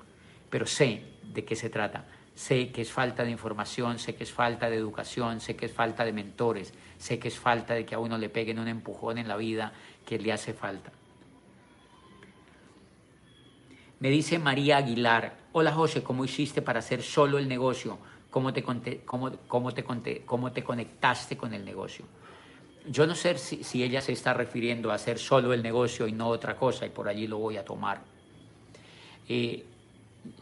pero 0.50 0.66
sé 0.66 1.02
de 1.22 1.44
qué 1.44 1.56
se 1.56 1.70
trata, 1.70 2.06
sé 2.34 2.70
que 2.70 2.82
es 2.82 2.92
falta 2.92 3.24
de 3.24 3.30
información, 3.30 3.98
sé 3.98 4.14
que 4.14 4.24
es 4.24 4.32
falta 4.32 4.68
de 4.68 4.76
educación, 4.76 5.40
sé 5.40 5.56
que 5.56 5.66
es 5.66 5.72
falta 5.72 6.04
de 6.04 6.12
mentores, 6.12 6.74
sé 6.98 7.18
que 7.18 7.28
es 7.28 7.38
falta 7.38 7.74
de 7.74 7.84
que 7.86 7.94
a 7.94 7.98
uno 7.98 8.18
le 8.18 8.28
peguen 8.28 8.58
un 8.58 8.68
empujón 8.68 9.18
en 9.18 9.28
la 9.28 9.36
vida 9.36 9.72
que 10.04 10.18
le 10.18 10.32
hace 10.32 10.52
falta. 10.52 10.92
Me 13.98 14.10
dice 14.10 14.38
María 14.38 14.76
Aguilar, 14.76 15.38
hola 15.52 15.72
José, 15.72 16.02
¿cómo 16.02 16.24
hiciste 16.24 16.60
para 16.60 16.80
hacer 16.80 17.02
solo 17.02 17.38
el 17.38 17.48
negocio? 17.48 17.98
Cómo 18.36 18.52
te, 18.52 18.62
cómo, 18.62 19.32
cómo 19.48 19.72
te, 19.72 19.82
cómo 20.26 20.52
te 20.52 20.62
conectaste 20.62 21.38
con 21.38 21.54
el 21.54 21.64
negocio. 21.64 22.04
Yo 22.86 23.06
no 23.06 23.14
sé 23.14 23.38
si, 23.38 23.82
ella 23.82 24.02
se 24.02 24.12
está 24.12 24.34
refiriendo 24.34 24.92
a 24.92 24.96
hacer 24.96 25.18
solo 25.18 25.54
el 25.54 25.62
negocio 25.62 26.06
y 26.06 26.12
no 26.12 26.28
otra 26.28 26.54
cosa, 26.54 26.84
y 26.84 26.90
por 26.90 27.08
allí 27.08 27.26
lo 27.26 27.38
voy 27.38 27.56
a 27.56 27.64
tomar. 27.64 28.02
Eh, 29.26 29.64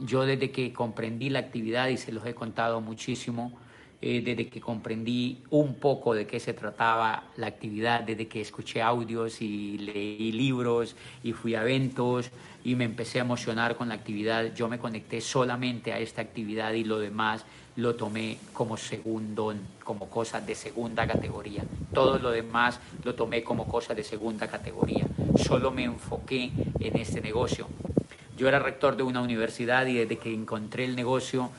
yo 0.01 0.27
desde 0.27 0.51
que 0.51 0.73
comprendí 0.73 1.31
la 1.31 1.39
actividad, 1.39 1.87
y 1.87 1.97
se 1.97 2.11
los 2.11 2.27
he 2.27 2.35
contado 2.35 2.81
muchísimo, 2.81 3.53
eh, 4.03 4.23
desde 4.25 4.49
que 4.49 4.61
comprendí 4.61 5.45
un 5.51 5.77
poco 5.77 6.15
de 6.15 6.27
qué 6.27 6.41
se 6.41 6.53
trataba 6.53 7.31
la 7.37 7.47
actividad, 7.47 8.01
desde 8.01 8.27
que 8.27 8.41
escuché 8.41 8.83
audios 8.83 9.41
y 9.41 9.79
leí 9.79 10.33
libros 10.33 10.97
y 11.23 11.33
fui 11.33 11.55
a 11.55 11.63
eventos 11.63 12.33
y 12.65 12.75
me 12.75 12.85
empecé 12.85 13.21
a 13.21 13.23
emocionar 13.23 13.77
con 13.77 13.89
la 13.89 13.95
actividad, 13.95 14.53
yo 14.53 14.69
me 14.69 14.81
conecté 14.81 15.21
solamente 15.21 15.93
a 15.93 16.01
esta 16.01 16.23
actividad 16.23 16.73
y 16.73 16.83
lo 16.83 16.99
demás 16.99 17.47
lo 17.77 17.97
tomé 17.97 18.39
como 18.53 18.77
segundo, 18.77 19.55
como 19.83 20.09
cosa 20.09 20.41
de 20.41 20.55
segunda 20.55 21.07
categoría. 21.07 21.65
Todo 21.93 22.19
lo 22.19 22.31
demás 22.31 22.79
lo 23.03 23.15
tomé 23.15 23.43
como 23.43 23.67
cosa 23.67 23.95
de 23.95 24.05
segunda 24.05 24.47
categoría. 24.47 25.07
Solo 25.37 25.71
me 25.71 25.85
enfoqué 25.85 26.53
en 26.79 26.97
este 26.97 27.21
negocio. 27.21 27.67
Yo 28.37 28.49
era 28.49 28.59
rector 28.59 28.97
de 28.97 29.03
una 29.03 29.23
universidad 29.23 29.87
y 29.87 29.95
desde 29.95 30.19
que 30.19 30.33
encontré 30.33 30.85
el 30.85 30.97
negocio 30.97 31.51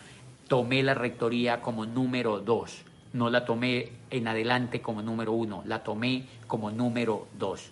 tomé 0.48 0.84
la 0.84 0.94
rectoría 0.94 1.62
como 1.62 1.86
número 1.86 2.40
dos. 2.40 2.84
No 3.14 3.30
la 3.30 3.46
tomé 3.46 3.92
en 4.10 4.28
adelante 4.28 4.82
como 4.82 5.02
número 5.02 5.32
uno, 5.32 5.64
la 5.66 5.84
tomé 5.84 6.26
como 6.48 6.72
número 6.72 7.28
dos. 7.38 7.72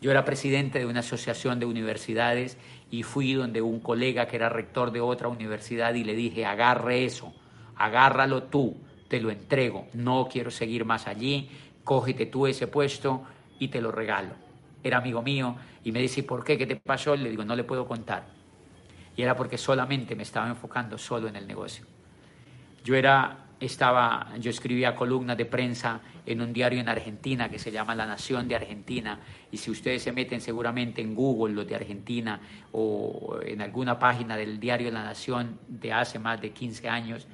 Yo 0.00 0.10
era 0.10 0.24
presidente 0.24 0.78
de 0.78 0.86
una 0.86 1.00
asociación 1.00 1.60
de 1.60 1.66
universidades 1.66 2.56
y 2.90 3.02
fui 3.02 3.34
donde 3.34 3.60
un 3.60 3.80
colega 3.80 4.26
que 4.26 4.36
era 4.36 4.48
rector 4.48 4.92
de 4.92 5.00
otra 5.00 5.28
universidad 5.28 5.94
y 5.94 6.04
le 6.04 6.14
dije, 6.14 6.46
agarre 6.46 7.04
eso, 7.04 7.32
agárralo 7.80 8.42
tú, 8.44 8.76
te 9.08 9.20
lo 9.20 9.30
entrego, 9.30 9.88
no 9.94 10.28
quiero 10.30 10.50
seguir 10.50 10.84
más 10.84 11.06
allí, 11.06 11.48
cógete 11.82 12.26
tú 12.26 12.46
ese 12.46 12.66
puesto 12.66 13.22
y 13.58 13.68
te 13.68 13.80
lo 13.80 13.90
regalo. 13.90 14.34
Era 14.84 14.98
amigo 14.98 15.22
mío 15.22 15.56
y 15.82 15.90
me 15.90 16.00
dice, 16.00 16.22
¿por 16.22 16.44
qué? 16.44 16.58
¿Qué 16.58 16.66
te 16.66 16.76
pasó? 16.76 17.16
Le 17.16 17.30
digo, 17.30 17.42
no 17.42 17.56
le 17.56 17.64
puedo 17.64 17.86
contar. 17.88 18.26
Y 19.16 19.22
era 19.22 19.34
porque 19.34 19.56
solamente 19.56 20.14
me 20.14 20.24
estaba 20.24 20.46
enfocando 20.48 20.98
solo 20.98 21.26
en 21.26 21.36
el 21.36 21.46
negocio. 21.46 21.86
Yo 22.84 22.94
era, 22.94 23.46
estaba, 23.58 24.28
yo 24.38 24.50
escribía 24.50 24.94
columnas 24.94 25.38
de 25.38 25.46
prensa 25.46 26.02
en 26.26 26.42
un 26.42 26.52
diario 26.52 26.80
en 26.80 26.88
Argentina 26.88 27.48
que 27.48 27.58
se 27.58 27.72
llama 27.72 27.94
La 27.94 28.04
Nación 28.04 28.46
de 28.46 28.56
Argentina. 28.56 29.20
Y 29.50 29.56
si 29.56 29.70
ustedes 29.70 30.02
se 30.02 30.12
meten 30.12 30.42
seguramente 30.42 31.00
en 31.00 31.14
Google, 31.14 31.54
los 31.54 31.66
de 31.66 31.76
Argentina, 31.76 32.40
o 32.72 33.38
en 33.42 33.62
alguna 33.62 33.98
página 33.98 34.36
del 34.36 34.60
diario 34.60 34.90
La 34.90 35.02
Nación 35.02 35.58
de 35.66 35.94
hace 35.94 36.18
más 36.18 36.42
de 36.42 36.50
15 36.50 36.88
años, 36.88 37.26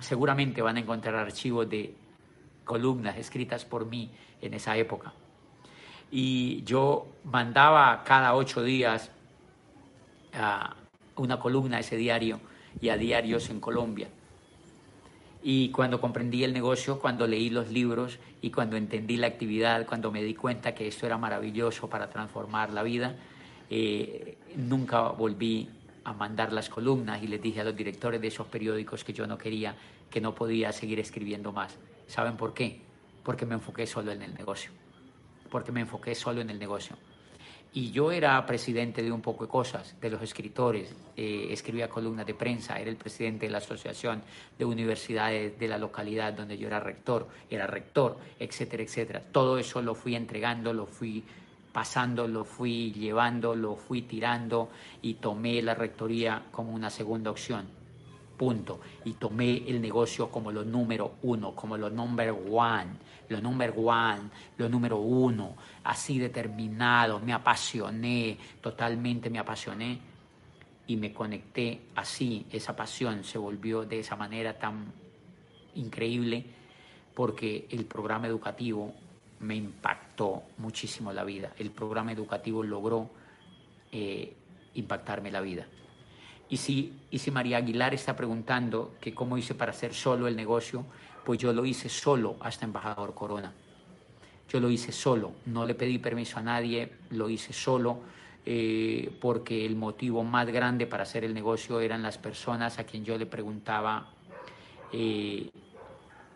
seguramente 0.00 0.62
van 0.62 0.76
a 0.76 0.80
encontrar 0.80 1.14
archivos 1.14 1.68
de 1.68 1.94
columnas 2.64 3.16
escritas 3.16 3.64
por 3.64 3.86
mí 3.86 4.10
en 4.40 4.54
esa 4.54 4.76
época. 4.76 5.12
Y 6.10 6.62
yo 6.64 7.06
mandaba 7.24 8.02
cada 8.04 8.34
ocho 8.34 8.62
días 8.62 9.10
una 11.16 11.38
columna 11.38 11.78
a 11.78 11.80
ese 11.80 11.96
diario 11.96 12.40
y 12.80 12.88
a 12.88 12.96
diarios 12.96 13.50
en 13.50 13.60
Colombia. 13.60 14.08
Y 15.42 15.70
cuando 15.70 16.00
comprendí 16.00 16.44
el 16.44 16.52
negocio, 16.52 17.00
cuando 17.00 17.26
leí 17.26 17.50
los 17.50 17.70
libros 17.70 18.18
y 18.40 18.50
cuando 18.50 18.76
entendí 18.76 19.16
la 19.16 19.26
actividad, 19.26 19.86
cuando 19.86 20.12
me 20.12 20.22
di 20.22 20.34
cuenta 20.34 20.74
que 20.74 20.86
esto 20.86 21.04
era 21.04 21.18
maravilloso 21.18 21.88
para 21.88 22.08
transformar 22.08 22.72
la 22.72 22.82
vida, 22.82 23.16
eh, 23.68 24.38
nunca 24.54 25.08
volví 25.08 25.68
a 26.04 26.12
mandar 26.12 26.52
las 26.52 26.68
columnas 26.68 27.22
y 27.22 27.26
les 27.26 27.40
dije 27.40 27.60
a 27.60 27.64
los 27.64 27.76
directores 27.76 28.20
de 28.20 28.28
esos 28.28 28.46
periódicos 28.46 29.04
que 29.04 29.12
yo 29.12 29.26
no 29.26 29.38
quería, 29.38 29.76
que 30.10 30.20
no 30.20 30.34
podía 30.34 30.72
seguir 30.72 31.00
escribiendo 31.00 31.52
más. 31.52 31.78
¿Saben 32.06 32.36
por 32.36 32.54
qué? 32.54 32.80
Porque 33.22 33.46
me 33.46 33.54
enfoqué 33.54 33.86
solo 33.86 34.12
en 34.12 34.22
el 34.22 34.34
negocio. 34.34 34.70
Porque 35.50 35.72
me 35.72 35.80
enfoqué 35.80 36.14
solo 36.14 36.40
en 36.40 36.50
el 36.50 36.58
negocio. 36.58 36.96
Y 37.74 37.90
yo 37.90 38.12
era 38.12 38.44
presidente 38.44 39.02
de 39.02 39.10
un 39.10 39.22
poco 39.22 39.46
de 39.46 39.50
cosas, 39.50 39.98
de 39.98 40.10
los 40.10 40.20
escritores, 40.20 40.94
eh, 41.16 41.46
escribía 41.50 41.88
columnas 41.88 42.26
de 42.26 42.34
prensa, 42.34 42.78
era 42.78 42.90
el 42.90 42.96
presidente 42.96 43.46
de 43.46 43.52
la 43.52 43.58
Asociación 43.58 44.22
de 44.58 44.64
Universidades 44.66 45.58
de 45.58 45.68
la 45.68 45.78
localidad 45.78 46.34
donde 46.34 46.58
yo 46.58 46.66
era 46.66 46.80
rector, 46.80 47.28
era 47.48 47.66
rector, 47.66 48.18
etcétera, 48.38 48.82
etcétera. 48.82 49.22
Todo 49.32 49.56
eso 49.56 49.80
lo 49.80 49.94
fui 49.94 50.14
entregando, 50.14 50.74
lo 50.74 50.84
fui 50.84 51.24
pasando, 51.72 52.28
lo 52.28 52.44
fui 52.44 52.92
llevando, 52.92 53.54
lo 53.54 53.76
fui 53.76 54.02
tirando 54.02 54.70
y 55.00 55.14
tomé 55.14 55.62
la 55.62 55.74
rectoría 55.74 56.44
como 56.50 56.72
una 56.72 56.90
segunda 56.90 57.30
opción. 57.30 57.66
Punto. 58.36 58.80
Y 59.04 59.12
tomé 59.14 59.68
el 59.68 59.80
negocio 59.80 60.30
como 60.30 60.50
lo 60.50 60.64
número 60.64 61.14
uno, 61.22 61.54
como 61.54 61.76
lo 61.76 61.88
number 61.90 62.30
one, 62.30 62.92
lo 63.28 63.40
number 63.40 63.72
one, 63.76 64.30
lo 64.58 64.68
número 64.68 64.98
uno, 64.98 65.54
así 65.84 66.18
determinado. 66.18 67.20
Me 67.20 67.32
apasioné, 67.32 68.36
totalmente 68.60 69.30
me 69.30 69.38
apasioné 69.38 69.98
y 70.86 70.96
me 70.96 71.12
conecté 71.12 71.82
así. 71.94 72.46
Esa 72.50 72.74
pasión 72.74 73.24
se 73.24 73.38
volvió 73.38 73.84
de 73.84 74.00
esa 74.00 74.16
manera 74.16 74.58
tan 74.58 74.92
increíble 75.74 76.44
porque 77.14 77.66
el 77.70 77.84
programa 77.84 78.26
educativo 78.26 78.94
me 79.42 79.54
impactó 79.54 80.42
muchísimo 80.58 81.12
la 81.12 81.24
vida. 81.24 81.52
El 81.58 81.70
programa 81.70 82.12
educativo 82.12 82.62
logró 82.62 83.10
eh, 83.90 84.34
impactarme 84.74 85.30
la 85.30 85.40
vida. 85.40 85.66
Y 86.48 86.56
si, 86.56 86.92
y 87.10 87.18
si 87.18 87.30
María 87.30 87.58
Aguilar 87.58 87.94
está 87.94 88.16
preguntando 88.16 88.94
que 89.00 89.14
cómo 89.14 89.38
hice 89.38 89.54
para 89.54 89.70
hacer 89.70 89.94
solo 89.94 90.28
el 90.28 90.36
negocio, 90.36 90.84
pues 91.24 91.38
yo 91.38 91.52
lo 91.52 91.64
hice 91.64 91.88
solo 91.88 92.36
hasta 92.40 92.64
Embajador 92.64 93.14
Corona. 93.14 93.52
Yo 94.48 94.60
lo 94.60 94.70
hice 94.70 94.92
solo, 94.92 95.32
no 95.46 95.66
le 95.66 95.74
pedí 95.74 95.98
permiso 95.98 96.38
a 96.38 96.42
nadie, 96.42 96.92
lo 97.10 97.30
hice 97.30 97.52
solo 97.52 98.00
eh, 98.44 99.16
porque 99.20 99.64
el 99.64 99.76
motivo 99.76 100.24
más 100.24 100.48
grande 100.48 100.86
para 100.86 101.04
hacer 101.04 101.24
el 101.24 101.32
negocio 101.32 101.80
eran 101.80 102.02
las 102.02 102.18
personas 102.18 102.78
a 102.78 102.84
quien 102.84 103.04
yo 103.04 103.16
le 103.16 103.24
preguntaba 103.24 104.10
eh, 104.92 105.48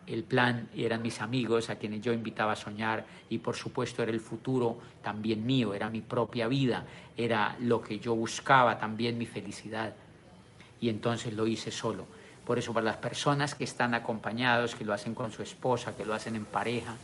el 0.07 0.23
plan 0.23 0.69
eran 0.75 1.01
mis 1.01 1.21
amigos 1.21 1.69
a 1.69 1.75
quienes 1.75 2.01
yo 2.01 2.13
invitaba 2.13 2.53
a 2.53 2.55
soñar 2.55 3.05
y 3.29 3.39
por 3.39 3.55
supuesto 3.55 4.01
era 4.01 4.11
el 4.11 4.21
futuro 4.21 4.77
también 5.03 5.45
mío, 5.45 5.73
era 5.73 5.89
mi 5.89 6.01
propia 6.01 6.47
vida, 6.47 6.85
era 7.17 7.55
lo 7.59 7.81
que 7.81 7.99
yo 7.99 8.15
buscaba 8.15 8.79
también 8.79 9.17
mi 9.17 9.25
felicidad. 9.25 9.93
Y 10.79 10.89
entonces 10.89 11.33
lo 11.33 11.45
hice 11.45 11.71
solo. 11.71 12.05
Por 12.45 12.57
eso 12.57 12.73
para 12.73 12.85
las 12.85 12.97
personas 12.97 13.55
que 13.55 13.65
están 13.65 13.93
acompañados, 13.93 14.75
que 14.75 14.85
lo 14.85 14.93
hacen 14.93 15.13
con 15.13 15.31
su 15.31 15.43
esposa, 15.43 15.95
que 15.97 16.05
lo 16.05 16.13
hacen 16.13 16.35
en 16.35 16.45
pareja 16.45 16.95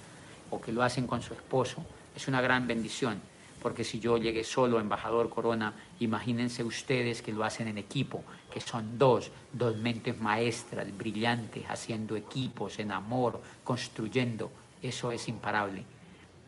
o 0.49 0.61
que 0.61 0.71
lo 0.71 0.81
hacen 0.81 1.05
con 1.05 1.21
su 1.21 1.33
esposo, 1.33 1.83
es 2.15 2.27
una 2.29 2.39
gran 2.39 2.67
bendición 2.67 3.32
porque 3.63 3.83
si 3.83 3.99
yo 3.99 4.17
llegué 4.17 4.43
solo, 4.43 4.79
embajador 4.79 5.29
Corona, 5.29 5.73
imagínense 6.01 6.63
ustedes 6.63 7.21
que 7.21 7.31
lo 7.31 7.43
hacen 7.43 7.69
en 7.69 7.77
equipo, 7.77 8.23
que 8.51 8.59
son 8.59 8.99
dos, 8.99 9.31
dos 9.51 9.77
mentes 9.77 10.19
maestras, 10.19 10.95
brillantes, 10.95 11.63
haciendo 11.67 12.17
equipos, 12.17 12.77
en 12.77 12.91
amor, 12.91 13.41
construyendo, 13.63 14.51
eso 14.81 15.11
es 15.11 15.27
imparable, 15.29 15.85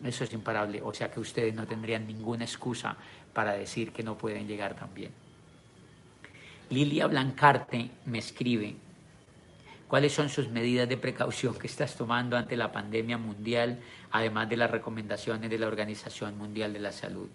eso 0.03 0.25
es 0.25 0.33
imparable, 0.33 0.81
o 0.83 0.93
sea 0.93 1.09
que 1.09 1.21
ustedes 1.21 1.55
no 1.55 1.65
tendrían 1.65 2.05
ninguna 2.05 2.43
excusa 2.43 2.97
para 3.33 3.53
decir 3.53 3.91
que 3.93 4.03
no 4.03 4.17
pueden 4.17 4.45
llegar 4.45 4.75
tan 4.75 4.93
bien. 4.93 5.11
Lilia 6.69 7.07
Blancarte 7.07 7.89
me 8.05 8.19
escribe, 8.19 8.75
¿Cuáles 9.95 10.11
son 10.11 10.27
sus 10.27 10.49
medidas 10.49 10.89
de 10.89 10.97
precaución 10.97 11.57
que 11.57 11.67
estás 11.67 11.95
tomando 11.95 12.35
ante 12.35 12.57
la 12.57 12.69
pandemia 12.69 13.17
mundial, 13.17 13.79
además 14.11 14.49
de 14.49 14.57
las 14.57 14.69
recomendaciones 14.69 15.49
de 15.49 15.57
la 15.57 15.67
Organización 15.67 16.37
Mundial 16.37 16.73
de 16.73 16.79
la 16.79 16.91
Salud? 16.91 17.29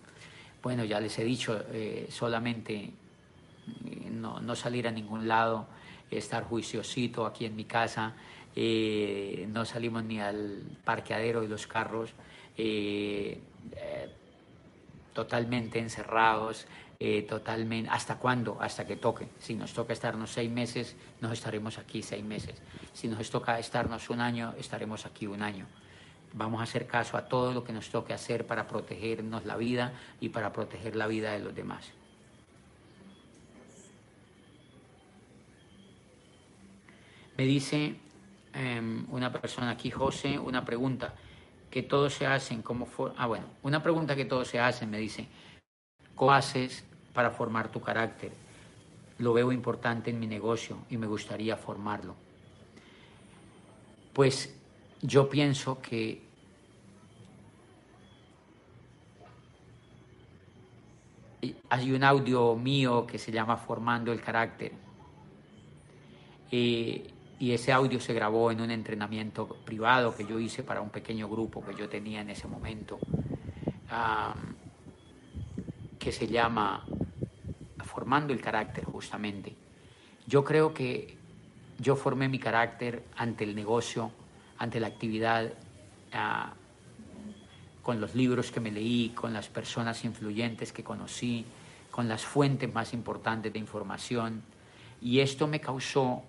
Bueno, 0.63 0.85
ya 0.85 1.01
les 1.01 1.19
he 1.19 1.25
dicho, 1.25 1.65
eh, 1.73 2.07
solamente 2.11 2.75
eh, 2.75 4.11
no, 4.11 4.55
salir 4.55 4.87
a 4.87 4.91
ningún 4.91 5.27
lado, 5.27 5.69
estar 6.11 6.45
juiciosito 6.45 7.25
aquí 7.25 7.47
en 7.47 7.57
mi 7.57 7.65
casa, 7.65 8.13
eh, 8.55 9.49
no 9.49 9.65
salimos 9.65 10.05
ni 10.05 10.21
al 10.21 10.63
parqueadero 10.85 11.41
de 11.41 11.49
los 11.49 11.67
carros, 11.67 12.13
totalmente 15.15 15.79
encerrados, 15.79 16.67
eh, 17.03 17.23
totalmente, 17.23 17.89
¿hasta 17.89 18.19
cuándo? 18.19 18.59
Hasta 18.61 18.87
que 18.87 18.97
toque. 18.97 19.27
Si 19.39 19.55
nos 19.55 19.73
toca 19.73 19.95
estarnos 19.95 20.33
seis 20.33 20.51
meses, 20.51 20.97
nos 21.23 21.33
estaremos 21.33 21.79
aquí 21.79 22.03
seis 22.03 22.23
meses. 22.23 22.61
Si 22.93 23.09
nos 23.09 23.31
toca 23.31 23.59
estarnos 23.59 24.11
un 24.11 24.21
año, 24.21 24.53
estaremos 24.59 25.07
aquí 25.07 25.27
un 25.27 25.41
año. 25.41 25.67
Vamos 26.35 26.61
a 26.61 26.65
hacer 26.65 26.87
caso 26.87 27.17
a 27.17 27.27
todo 27.27 27.55
lo 27.55 27.65
que 27.65 27.73
nos 27.73 27.89
toque 27.89 28.13
hacer 28.13 28.47
para 28.47 28.69
protegernos 28.69 29.47
la 29.47 29.57
vida 29.57 29.95
y 30.21 30.29
para 30.29 30.53
proteger 30.53 30.95
la 30.95 31.07
vida 31.07 31.33
de 31.33 31.39
los 31.39 31.55
demás. 31.55 31.91
Me 37.39 37.45
dice 37.45 37.97
em, 38.53 39.07
una 39.09 39.33
persona 39.33 39.71
aquí, 39.71 39.91
José, 39.91 40.39
una 40.39 40.67
pregunta 40.67 41.15
que 41.71 41.83
todos 41.83 42.13
se 42.13 42.27
hacen, 42.27 42.61
como 42.61 42.87
ah 43.17 43.27
bueno, 43.27 43.47
una 43.63 43.83
pregunta 43.83 44.15
que 44.15 44.27
todos 44.27 44.49
se 44.49 44.61
hacen, 44.61 44.91
me 44.91 44.99
dice, 44.99 45.27
¿cómo 46.15 46.33
haces 46.33 46.90
para 47.13 47.31
formar 47.31 47.71
tu 47.71 47.81
carácter. 47.81 48.33
Lo 49.19 49.33
veo 49.33 49.53
importante 49.53 50.11
en 50.11 50.19
mi 50.19 50.27
negocio 50.27 50.79
y 50.89 50.97
me 50.97 51.07
gustaría 51.07 51.57
formarlo. 51.57 52.15
Pues 54.13 54.55
yo 55.03 55.29
pienso 55.29 55.81
que 55.81 56.23
hay 61.71 61.93
un 61.93 62.05
audio 62.05 62.55
mío 62.57 63.07
que 63.07 63.19
se 63.19 63.33
llama 63.33 63.57
Formando 63.57 64.13
el 64.13 64.21
Carácter. 64.21 64.73
y 66.51 67.53
ese 67.53 67.73
audio 67.73 67.99
se 68.01 68.13
grabó 68.13 68.51
en 68.51 68.61
un 68.61 68.71
entrenamiento 68.71 69.47
privado 69.65 70.15
que 70.15 70.27
yo 70.27 70.39
hice 70.39 70.63
para 70.63 70.83
un 70.83 70.91
pequeño 70.91 71.27
grupo 71.29 71.65
que 71.65 71.75
yo 71.75 71.89
tenía 71.89 72.21
en 72.21 72.29
ese 72.31 72.47
momento, 72.47 72.99
que 75.99 76.13
se 76.13 76.27
llama 76.27 76.85
Formando 77.93 78.33
el 78.33 78.41
Carácter 78.41 78.85
justamente. 78.85 79.55
Yo 80.27 80.45
creo 80.45 80.73
que 80.73 81.17
yo 81.79 81.97
formé 81.97 82.29
mi 82.29 82.39
carácter 82.39 83.03
ante 83.17 83.45
el 83.45 83.55
negocio, 83.55 84.13
ante 84.59 84.79
la 84.79 84.87
actividad, 84.87 85.53
ah, 86.13 86.53
con 87.83 88.01
los 88.01 88.15
libros 88.15 88.53
que 88.53 88.61
me 88.61 88.71
leí, 88.71 89.09
con 89.11 89.33
las 89.33 89.49
personas 89.49 90.05
influyentes 90.05 90.73
que 90.73 90.85
conocí, 90.85 91.47
con 91.91 92.07
las 92.07 92.25
fuentes 92.25 92.73
más 92.73 92.93
importantes 92.93 93.53
de 93.53 93.59
información. 93.59 94.43
Y 95.01 95.21
esto 95.21 95.47
me 95.47 95.61
causó 95.61 96.23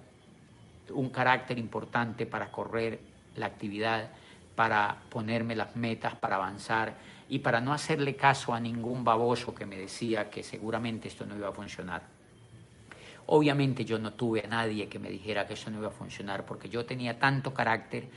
un 0.89 1.10
carácter 1.10 1.60
importante 1.60 2.25
para 2.25 2.51
correr 2.51 3.00
la 3.36 3.46
actividad, 3.48 4.10
para 4.56 4.98
ponerme 5.10 5.56
las 5.56 5.75
metas, 5.75 6.15
para 6.15 6.38
avanzar 6.38 6.96
y 7.31 7.39
para 7.39 7.61
no 7.61 7.71
hacerle 7.71 8.17
caso 8.17 8.53
a 8.53 8.59
ningún 8.59 9.05
baboso 9.05 9.55
que 9.55 9.65
me 9.65 9.77
decía 9.77 10.29
que 10.29 10.43
seguramente 10.43 11.07
esto 11.07 11.25
no 11.25 11.38
iba 11.38 11.47
a 11.47 11.53
funcionar. 11.53 12.01
Obviamente 13.27 13.85
yo 13.85 13.97
no 13.97 14.11
tuve 14.11 14.41
a 14.41 14.47
nadie 14.47 14.89
que 14.89 15.00
me 15.00 15.09
dijera 15.09 15.47
que 15.47 15.53
eso 15.53 15.71
no 15.71 15.77
iba 15.79 15.88
a 15.88 15.91
funcionar 15.91 16.45
porque 16.45 16.67
yo 16.67 16.85
tenía 16.85 17.19
tanto 17.19 17.53
carácter 17.53 18.09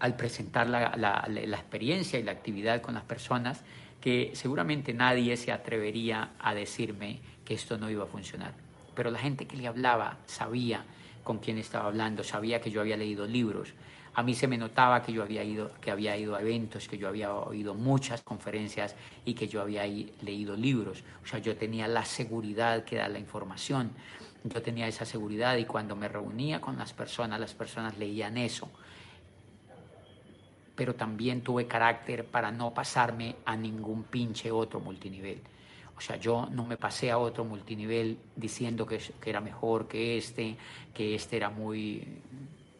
al 0.00 0.16
presentar 0.16 0.68
la, 0.68 0.96
la 0.96 1.56
experiencia 1.56 2.18
y 2.18 2.24
la 2.24 2.32
actividad 2.32 2.82
con 2.82 2.94
las 2.94 3.04
personas 3.04 3.62
que 4.00 4.32
seguramente 4.34 4.92
nadie 4.92 5.36
se 5.36 5.52
atrevería 5.52 6.30
a 6.40 6.54
decirme 6.54 7.20
que 7.44 7.54
esto 7.54 7.78
no 7.78 7.88
iba 7.88 8.02
a 8.02 8.08
funcionar. 8.08 8.54
Pero 8.96 9.12
la 9.12 9.20
gente 9.20 9.46
que 9.46 9.56
le 9.56 9.68
hablaba 9.68 10.18
sabía 10.26 10.84
con 11.22 11.38
quién 11.38 11.58
estaba 11.58 11.86
hablando, 11.86 12.24
sabía 12.24 12.60
que 12.60 12.72
yo 12.72 12.80
había 12.80 12.96
leído 12.96 13.24
libros. 13.24 13.68
A 14.18 14.24
mí 14.24 14.34
se 14.34 14.48
me 14.48 14.58
notaba 14.58 15.00
que 15.00 15.12
yo 15.12 15.22
había 15.22 15.44
ido, 15.44 15.70
que 15.80 15.92
había 15.92 16.16
ido 16.16 16.34
a 16.34 16.40
eventos, 16.40 16.88
que 16.88 16.98
yo 16.98 17.06
había 17.06 17.32
oído 17.32 17.74
muchas 17.74 18.20
conferencias 18.22 18.96
y 19.24 19.34
que 19.34 19.46
yo 19.46 19.62
había 19.62 19.84
leído 19.84 20.56
libros. 20.56 21.04
O 21.22 21.26
sea, 21.28 21.38
yo 21.38 21.56
tenía 21.56 21.86
la 21.86 22.04
seguridad 22.04 22.82
que 22.82 22.96
da 22.96 23.06
la 23.06 23.20
información. 23.20 23.92
Yo 24.42 24.60
tenía 24.60 24.88
esa 24.88 25.04
seguridad 25.04 25.56
y 25.56 25.66
cuando 25.66 25.94
me 25.94 26.08
reunía 26.08 26.60
con 26.60 26.76
las 26.76 26.92
personas, 26.92 27.38
las 27.38 27.54
personas 27.54 27.96
leían 27.96 28.38
eso. 28.38 28.68
Pero 30.74 30.96
también 30.96 31.42
tuve 31.42 31.68
carácter 31.68 32.24
para 32.24 32.50
no 32.50 32.74
pasarme 32.74 33.36
a 33.44 33.56
ningún 33.56 34.02
pinche 34.02 34.50
otro 34.50 34.80
multinivel. 34.80 35.40
O 35.96 36.00
sea, 36.00 36.16
yo 36.16 36.48
no 36.50 36.66
me 36.66 36.76
pasé 36.76 37.12
a 37.12 37.18
otro 37.18 37.44
multinivel 37.44 38.18
diciendo 38.34 38.84
que, 38.84 39.00
era 39.24 39.40
mejor 39.40 39.86
que 39.86 40.18
este, 40.18 40.56
que 40.92 41.14
este 41.14 41.36
era 41.36 41.50
muy 41.50 42.04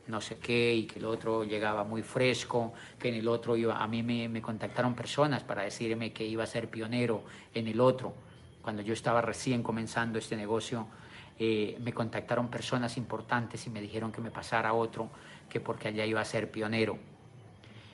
no 0.08 0.20
sé 0.20 0.38
qué 0.38 0.74
y 0.74 0.84
que 0.84 0.98
el 0.98 1.04
otro 1.04 1.44
llegaba 1.44 1.84
muy 1.84 2.02
fresco, 2.02 2.72
que 2.98 3.08
en 3.08 3.14
el 3.14 3.28
otro 3.28 3.56
iba, 3.56 3.82
a 3.82 3.86
mí 3.86 4.02
me, 4.02 4.42
contactaron 4.42 4.94
personas 4.94 5.42
para 5.44 5.62
decirme 5.62 6.12
que 6.12 6.24
iba 6.26 6.44
a 6.44 6.46
ser 6.46 6.68
pionero 6.68 7.22
en 7.54 7.68
el 7.68 7.80
otro. 7.80 8.12
Cuando 8.62 8.82
yo 8.82 8.92
estaba 8.92 9.20
recién 9.20 9.62
comenzando 9.62 10.18
este 10.18 10.36
negocio, 10.36 10.86
eh, 11.38 11.78
me 11.80 11.92
contactaron 11.92 12.48
personas 12.48 12.96
importantes 12.96 13.66
y 13.66 13.70
me 13.70 13.80
dijeron 13.80 14.10
que 14.10 14.20
me 14.20 14.30
pasara 14.30 14.72
otro, 14.72 15.08
que 15.48 15.60
porque 15.60 15.88
allá 15.88 16.04
iba 16.04 16.20
a 16.20 16.24
ser 16.24 16.50
pionero 16.50 16.98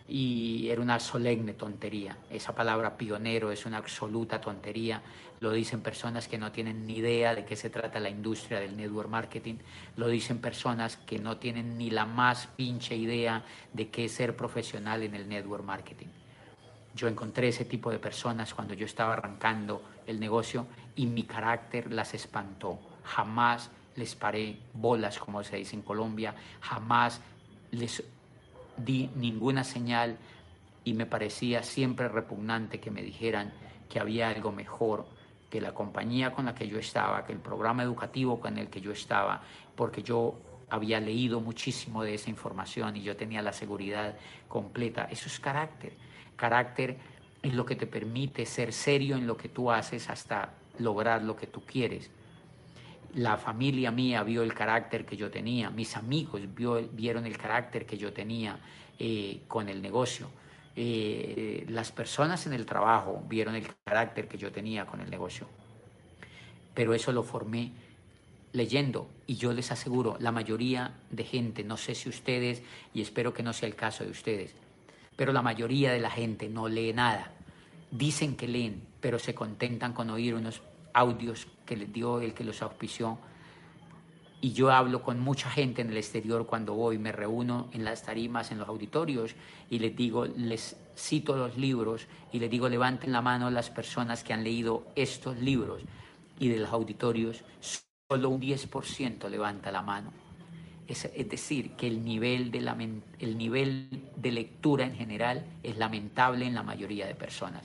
y 0.07 0.69
era 0.69 0.83
una 0.83 1.01
solemne 1.01 1.55
tontería. 1.55 2.19
Esa 2.31 2.55
palabra 2.55 2.97
pionero 2.97 3.51
es 3.51 3.65
una 3.65 3.79
absoluta 3.79 4.41
tontería. 4.41 5.03
Lo 5.41 5.51
dicen 5.51 5.81
personas 5.81 6.29
que 6.29 6.37
no 6.37 6.53
tienen 6.53 6.87
ni 6.87 6.99
idea 6.99 7.35
de 7.35 7.45
qué 7.45 7.57
se 7.57 7.71
trata 7.71 8.01
la 8.01 8.11
industria 8.11 8.61
del 8.61 8.77
network 8.77 9.09
marketing. 9.09 9.57
Lo 9.97 10.09
dicen 10.09 10.39
personas 10.39 10.97
que 10.99 11.19
no 11.19 11.39
tienen 11.39 11.79
ni 11.79 11.91
la 11.91 12.05
más 12.05 12.49
pinche 12.49 12.95
idea 12.95 13.45
de 13.73 13.89
qué 13.89 14.05
es 14.07 14.13
ser 14.13 14.37
profesional 14.37 15.03
en 15.03 15.15
el 15.15 15.29
network 15.29 15.65
marketing. 15.65 16.09
Yo 16.95 17.09
encontré 17.09 17.49
ese 17.49 17.65
tipo 17.65 17.91
de 17.91 17.99
personas 17.99 18.55
cuando 18.55 18.75
yo 18.75 18.87
estaba 18.87 19.15
arrancando 19.15 19.83
el 20.07 20.21
negocio 20.21 20.67
y 20.95 21.07
mi 21.07 21.25
carácter 21.25 21.93
las 21.93 22.15
espantó. 22.15 22.79
Jamás 23.05 23.71
les 23.97 24.15
paré 24.15 24.59
bolas, 24.75 25.19
como 25.19 25.43
se 25.43 25.57
dice 25.57 25.77
en 25.77 25.83
Colombia, 25.83 26.35
jamás 26.61 27.21
les 27.71 28.03
di 28.77 29.11
ninguna 29.17 29.65
señal 29.65 30.17
y 30.85 30.95
me 30.95 31.07
parecía 31.07 31.63
siempre 31.63 32.09
repugnante 32.09 32.81
que 32.81 32.91
me 32.91 33.03
dijeran 33.03 33.53
que 33.89 34.01
había 34.01 34.29
algo 34.29 34.53
mejor 34.53 35.07
que 35.51 35.61
la 35.61 35.73
compañía 35.73 36.33
con 36.33 36.47
la 36.47 36.55
que 36.55 36.67
yo 36.67 36.79
estaba, 36.79 37.25
que 37.25 37.33
el 37.33 37.39
programa 37.39 37.83
educativo 37.83 38.41
con 38.41 38.59
el 38.59 38.69
que 38.69 38.81
yo 38.81 38.93
estaba, 38.93 39.43
porque 39.77 40.03
yo 40.03 40.35
había 40.69 40.99
leído 41.01 41.41
muchísimo 41.41 42.03
de 42.03 42.15
esa 42.15 42.31
información 42.31 42.97
y 42.97 43.03
yo 43.03 43.17
tenía 43.17 43.41
la 43.41 43.53
seguridad 43.53 44.17
completa. 44.49 45.05
Eso 45.11 45.29
es 45.29 45.39
carácter. 45.39 45.93
Carácter 46.37 46.99
es 47.43 47.55
lo 47.55 47.65
que 47.65 47.77
te 47.77 47.87
permite 47.87 48.47
ser 48.47 48.73
serio 48.73 49.17
en 49.17 49.27
lo 49.27 49.37
que 49.37 49.49
tú 49.49 49.71
haces 49.71 50.11
hasta 50.11 50.55
lograr 50.79 51.23
lo 51.23 51.37
que 51.37 51.47
tú 51.47 51.63
quieres 51.65 52.11
la 53.15 53.37
familia 53.37 53.91
mía 53.91 54.23
vio 54.23 54.43
el 54.43 54.55
carácter 54.55 55.05
que 55.05 55.17
yo 55.17 55.31
tenía, 55.31 55.71
mis 55.71 55.97
amigos 55.97 56.43
vieron 56.93 57.27
el 57.27 57.39
carácter 57.39 57.87
que 57.87 57.97
yo 57.97 58.13
tenía 58.13 58.59
eh, 58.99 59.43
con 59.47 59.69
el 59.69 59.81
negocio, 59.81 60.29
eh, 60.77 61.65
las 61.69 61.93
personas 61.93 62.47
en 62.47 62.53
el 62.53 62.67
trabajo 62.67 63.23
vieron 63.29 63.55
el 63.55 63.67
carácter 63.85 64.27
que 64.27 64.39
yo 64.39 64.51
tenía 64.51 64.87
con 64.87 65.01
el 65.01 65.09
negocio. 65.09 65.49
Pero 66.75 66.95
eso 66.95 67.13
lo 67.13 67.23
formé 67.23 67.71
leyendo 68.53 69.09
y 69.27 69.37
yo 69.37 69.53
les 69.53 69.71
aseguro, 69.71 70.17
la 70.19 70.33
mayoría 70.33 70.95
de 71.11 71.25
gente, 71.25 71.63
no 71.63 71.77
sé 71.77 71.95
si 71.95 72.09
ustedes, 72.09 72.63
y 72.93 73.03
espero 73.03 73.33
que 73.33 73.43
no 73.43 73.53
sea 73.53 73.69
el 73.69 73.77
caso 73.77 74.05
de 74.05 74.11
ustedes, 74.11 74.55
pero 75.17 75.33
la 75.33 75.43
mayoría 75.43 75.93
de 75.93 76.01
la 76.01 76.11
gente 76.11 76.49
no 76.49 76.69
lee 76.69 76.93
nada. 76.93 77.33
Dicen 77.91 78.37
que 78.37 78.49
leen, 78.49 78.83
pero 79.01 79.21
se 79.21 79.35
contentan 79.35 79.93
con 79.93 80.11
oír 80.11 80.35
unos 80.35 80.63
audios 80.95 81.47
que 81.67 81.77
les 81.77 81.93
dio 81.93 82.21
el 82.21 82.33
que 82.33 82.45
los 82.45 82.63
auspició. 82.63 83.19
Y 84.41 84.53
yo 84.53 84.71
hablo 84.71 85.03
con 85.03 85.21
mucha 85.21 85.51
gente 85.51 85.83
en 85.83 85.91
el 85.91 85.97
exterior 85.97 86.47
cuando 86.47 86.75
voy, 86.75 86.99
me 86.99 87.13
reúno 87.13 87.69
en 87.73 87.85
las 87.85 88.03
tarimas, 88.03 88.51
en 88.51 88.59
los 88.59 88.69
auditorios, 88.69 89.35
y 89.71 89.79
les 89.79 89.97
digo, 89.97 90.27
les 90.27 90.77
cito 90.97 91.37
los 91.37 91.57
libros 91.57 92.07
y 92.31 92.39
les 92.39 92.51
digo, 92.51 92.69
levanten 92.69 93.11
la 93.11 93.23
mano 93.23 93.51
las 93.51 93.71
personas 93.71 94.23
que 94.23 94.33
han 94.33 94.45
leído 94.45 94.87
estos 94.97 95.39
libros. 95.39 95.83
Y 96.39 96.49
de 96.49 96.59
los 96.59 96.71
auditorios, 96.71 97.43
solo 97.61 98.29
un 98.29 98.41
10% 98.41 99.29
levanta 99.29 99.73
la 99.73 99.83
mano. 99.83 100.13
Es, 100.87 101.07
es, 101.07 101.29
decir, 101.29 101.71
que 101.73 101.87
el 101.87 102.05
nivel, 102.05 102.51
de 102.51 102.61
la, 102.61 102.77
el 103.19 103.39
nivel 103.39 103.89
de 104.17 104.31
lectura 104.31 104.85
en 104.85 104.95
general 104.95 105.47
es 105.63 105.79
lamentable 105.79 106.45
en 106.45 106.55
la 106.55 106.63
mayoría 106.63 107.07
de 107.07 107.15
personas. 107.15 107.65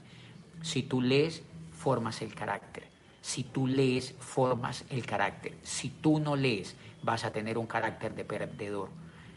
Si 0.61 0.83
tú 0.83 1.01
lees, 1.01 1.43
formas 1.73 2.21
el 2.21 2.33
carácter. 2.33 2.88
Si 3.21 3.43
tú 3.43 3.67
lees, 3.67 4.15
formas 4.19 4.86
el 4.89 5.05
carácter. 5.05 5.53
Si 5.63 5.89
tú 5.89 6.19
no 6.19 6.36
lees, 6.36 6.75
vas 7.03 7.25
a 7.25 7.32
tener 7.32 7.58
un 7.58 7.67
carácter 7.67 8.15
de 8.15 8.25
perdedor. 8.25 8.89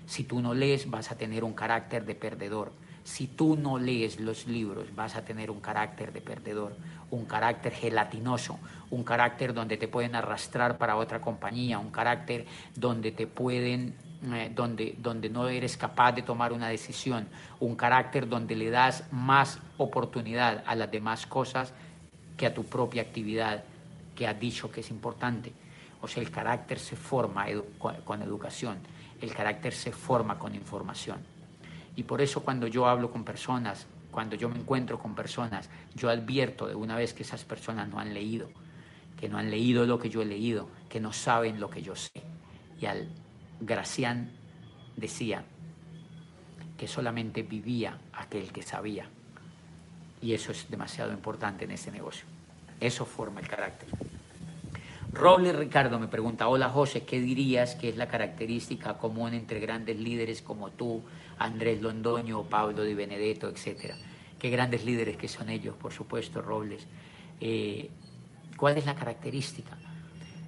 Si 0.06 0.24
tú 0.24 0.40
no 0.40 0.54
lees, 0.54 0.90
vas 0.90 1.10
a 1.10 1.16
tener 1.16 1.44
un 1.44 1.54
carácter 1.54 2.04
de 2.04 2.14
perdedor. 2.14 2.72
Si 3.04 3.26
tú 3.26 3.56
no 3.56 3.78
lees 3.78 4.20
los 4.20 4.46
libros, 4.46 4.94
vas 4.94 5.16
a 5.16 5.24
tener 5.24 5.50
un 5.50 5.60
carácter 5.60 6.12
de 6.12 6.20
perdedor, 6.20 6.76
un 7.10 7.24
carácter 7.24 7.72
gelatinoso, 7.72 8.60
un 8.90 9.02
carácter 9.02 9.52
donde 9.52 9.76
te 9.76 9.88
pueden 9.88 10.14
arrastrar 10.14 10.78
para 10.78 10.96
otra 10.96 11.20
compañía, 11.20 11.80
un 11.80 11.90
carácter 11.90 12.46
donde 12.76 13.10
te 13.10 13.26
pueden, 13.26 13.96
eh, 14.32 14.52
donde, 14.54 14.94
donde 14.98 15.28
no 15.30 15.48
eres 15.48 15.76
capaz 15.76 16.12
de 16.12 16.22
tomar 16.22 16.52
una 16.52 16.68
decisión, 16.68 17.26
un 17.58 17.74
carácter 17.74 18.28
donde 18.28 18.54
le 18.54 18.70
das 18.70 19.04
más 19.10 19.58
oportunidad 19.78 20.62
a 20.64 20.76
las 20.76 20.90
demás 20.90 21.26
cosas 21.26 21.72
que 22.36 22.46
a 22.46 22.54
tu 22.54 22.64
propia 22.64 23.02
actividad 23.02 23.64
que 24.14 24.26
ha 24.26 24.34
dicho 24.34 24.70
que 24.70 24.80
es 24.80 24.90
importante. 24.90 25.52
O 26.00 26.08
sea, 26.08 26.22
el 26.22 26.30
carácter 26.30 26.78
se 26.78 26.96
forma 26.96 27.46
con 27.78 28.22
educación, 28.22 28.78
el 29.20 29.32
carácter 29.32 29.72
se 29.72 29.92
forma 29.92 30.38
con 30.38 30.54
información. 30.54 31.18
Y 31.94 32.02
por 32.02 32.20
eso 32.20 32.40
cuando 32.42 32.66
yo 32.66 32.86
hablo 32.86 33.10
con 33.10 33.24
personas, 33.24 33.86
cuando 34.10 34.36
yo 34.36 34.48
me 34.48 34.58
encuentro 34.58 34.98
con 34.98 35.14
personas, 35.14 35.70
yo 35.94 36.10
advierto 36.10 36.66
de 36.66 36.74
una 36.74 36.96
vez 36.96 37.14
que 37.14 37.22
esas 37.22 37.44
personas 37.44 37.88
no 37.88 37.98
han 37.98 38.12
leído, 38.12 38.50
que 39.18 39.28
no 39.28 39.38
han 39.38 39.50
leído 39.50 39.86
lo 39.86 39.98
que 39.98 40.10
yo 40.10 40.22
he 40.22 40.26
leído, 40.26 40.68
que 40.88 41.00
no 41.00 41.12
saben 41.12 41.60
lo 41.60 41.70
que 41.70 41.82
yo 41.82 41.94
sé. 41.94 42.22
Y 42.80 42.86
al 42.86 43.08
Gracián 43.60 44.32
decía 44.96 45.44
que 46.76 46.88
solamente 46.88 47.42
vivía 47.42 48.00
aquel 48.12 48.52
que 48.52 48.62
sabía. 48.62 49.08
Y 50.20 50.34
eso 50.34 50.52
es 50.52 50.68
demasiado 50.68 51.12
importante 51.12 51.64
en 51.64 51.70
este 51.70 51.90
negocio. 51.90 52.26
Eso 52.82 53.06
forma 53.06 53.38
el 53.38 53.46
carácter. 53.46 53.88
Roble 55.12 55.52
Ricardo 55.52 56.00
me 56.00 56.08
pregunta, 56.08 56.48
hola 56.48 56.68
José, 56.68 57.04
¿qué 57.04 57.20
dirías 57.20 57.76
que 57.76 57.88
es 57.88 57.96
la 57.96 58.08
característica 58.08 58.98
común 58.98 59.34
entre 59.34 59.60
grandes 59.60 60.00
líderes 60.00 60.42
como 60.42 60.70
tú, 60.70 61.00
Andrés 61.38 61.80
Londoño, 61.80 62.42
Pablo 62.42 62.82
Di 62.82 62.94
Benedetto, 62.94 63.48
etcétera? 63.48 63.94
Qué 64.36 64.50
grandes 64.50 64.84
líderes 64.84 65.16
que 65.16 65.28
son 65.28 65.48
ellos, 65.48 65.76
por 65.76 65.92
supuesto, 65.92 66.42
Robles. 66.42 66.88
Eh, 67.40 67.88
¿Cuál 68.56 68.76
es 68.76 68.84
la 68.84 68.96
característica? 68.96 69.78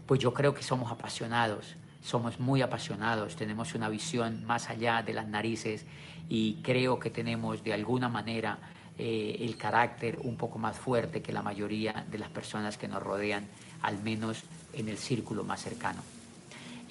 Pues 0.05 0.19
yo 0.19 0.35
creo 0.35 0.55
que 0.55 0.65
somos 0.65 0.91
apasionados, 0.91 1.77
somos 2.03 2.41
muy 2.41 2.63
apasionados, 2.63 3.37
tenemos 3.37 3.77
una 3.77 3.89
visión 3.89 4.45
más 4.45 4.71
allá 4.71 5.05
de 5.05 5.15
las 5.15 5.29
narices 5.29 5.87
y 6.29 6.55
creo 6.63 6.99
que 6.99 7.11
tenemos 7.11 7.63
de 7.63 7.75
alguna 7.75 8.09
manera 8.09 8.59
eh, 8.97 9.37
el 9.41 9.57
carácter 9.57 10.19
un 10.23 10.37
poco 10.37 10.59
más 10.59 10.79
fuerte 10.79 11.21
que 11.21 11.33
la 11.33 11.43
mayoría 11.43 12.07
de 12.11 12.19
las 12.19 12.31
personas 12.31 12.79
que 12.79 12.87
nos 12.87 13.03
rodean, 13.03 13.47
al 13.83 14.01
menos 14.03 14.45
en 14.73 14.89
el 14.89 14.99
círculo 14.99 15.43
más 15.43 15.63
cercano. 15.63 16.03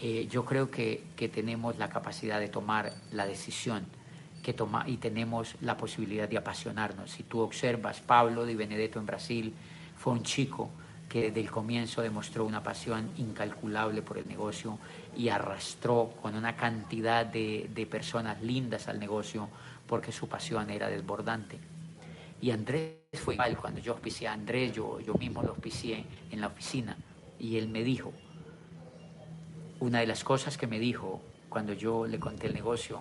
Eh, 0.02 0.28
yo 0.30 0.44
creo 0.44 0.70
que, 0.70 1.04
que, 1.16 1.30
tenemos 1.30 1.78
la 1.78 1.88
capacidad 1.88 2.40
de 2.40 2.50
tomar 2.50 2.92
la 3.12 3.26
decisión 3.26 3.86
que 4.42 4.54
toma, 4.54 4.84
y 4.86 4.98
tenemos 4.98 5.56
la 5.62 5.78
posibilidad 5.78 6.28
de 6.28 6.38
apasionarnos. 6.38 7.10
Si 7.10 7.24
tú 7.24 7.40
observas, 7.40 8.02
Pablo 8.02 8.46
de 8.46 8.56
Benedetto 8.56 9.00
en 9.00 9.06
Brasil 9.06 9.54
fue 9.98 10.12
un 10.12 10.24
chico 10.24 10.70
que 11.08 11.22
desde 11.22 11.40
el 11.40 11.52
comienzo 11.52 12.02
demostró 12.02 12.44
una 12.44 12.62
pasión 12.62 13.12
incalculable 13.18 14.02
por 14.02 14.18
el 14.18 14.28
negocio 14.28 14.78
y 15.16 15.30
arrastró 15.30 16.14
con 16.22 16.36
una 16.36 16.58
cantidad 16.58 17.26
de, 17.26 17.70
de 17.74 17.86
personas 17.86 18.42
lindas 18.42 18.90
al 18.90 19.00
negocio 19.00 19.48
porque 19.88 20.12
su 20.12 20.28
pasión 20.28 20.70
era 20.70 20.90
desbordante. 20.90 21.60
Y 22.44 22.52
Andrés 22.52 22.98
fue 23.14 23.36
igual, 23.36 23.56
cuando 23.56 23.80
yo 23.80 23.94
auspicié 23.94 24.28
a 24.28 24.34
Andrés, 24.34 24.74
yo, 24.74 25.00
yo 25.00 25.14
mismo 25.14 25.42
lo 25.42 25.52
auspicié 25.52 26.04
en 26.30 26.42
la 26.42 26.48
oficina 26.48 26.98
y 27.40 27.56
él 27.56 27.70
me 27.70 27.86
dijo, 27.86 28.12
una 29.80 30.02
de 30.02 30.08
las 30.08 30.26
cosas 30.26 30.58
que 30.58 30.68
me 30.68 30.78
dijo 30.78 31.22
cuando 31.48 31.72
yo 31.72 32.06
le 32.06 32.20
conté 32.20 32.48
el 32.48 32.54
negocio, 32.54 33.00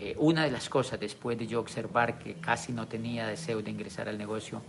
eh, 0.00 0.16
una 0.18 0.44
de 0.44 0.50
las 0.50 0.70
cosas 0.70 0.98
después 0.98 1.38
de 1.38 1.46
yo 1.46 1.60
observar 1.60 2.18
que 2.18 2.36
casi 2.36 2.72
no 2.72 2.88
tenía 2.88 3.26
deseo 3.26 3.60
de 3.60 3.70
ingresar 3.70 4.08
al 4.08 4.16
negocio, 4.16 4.62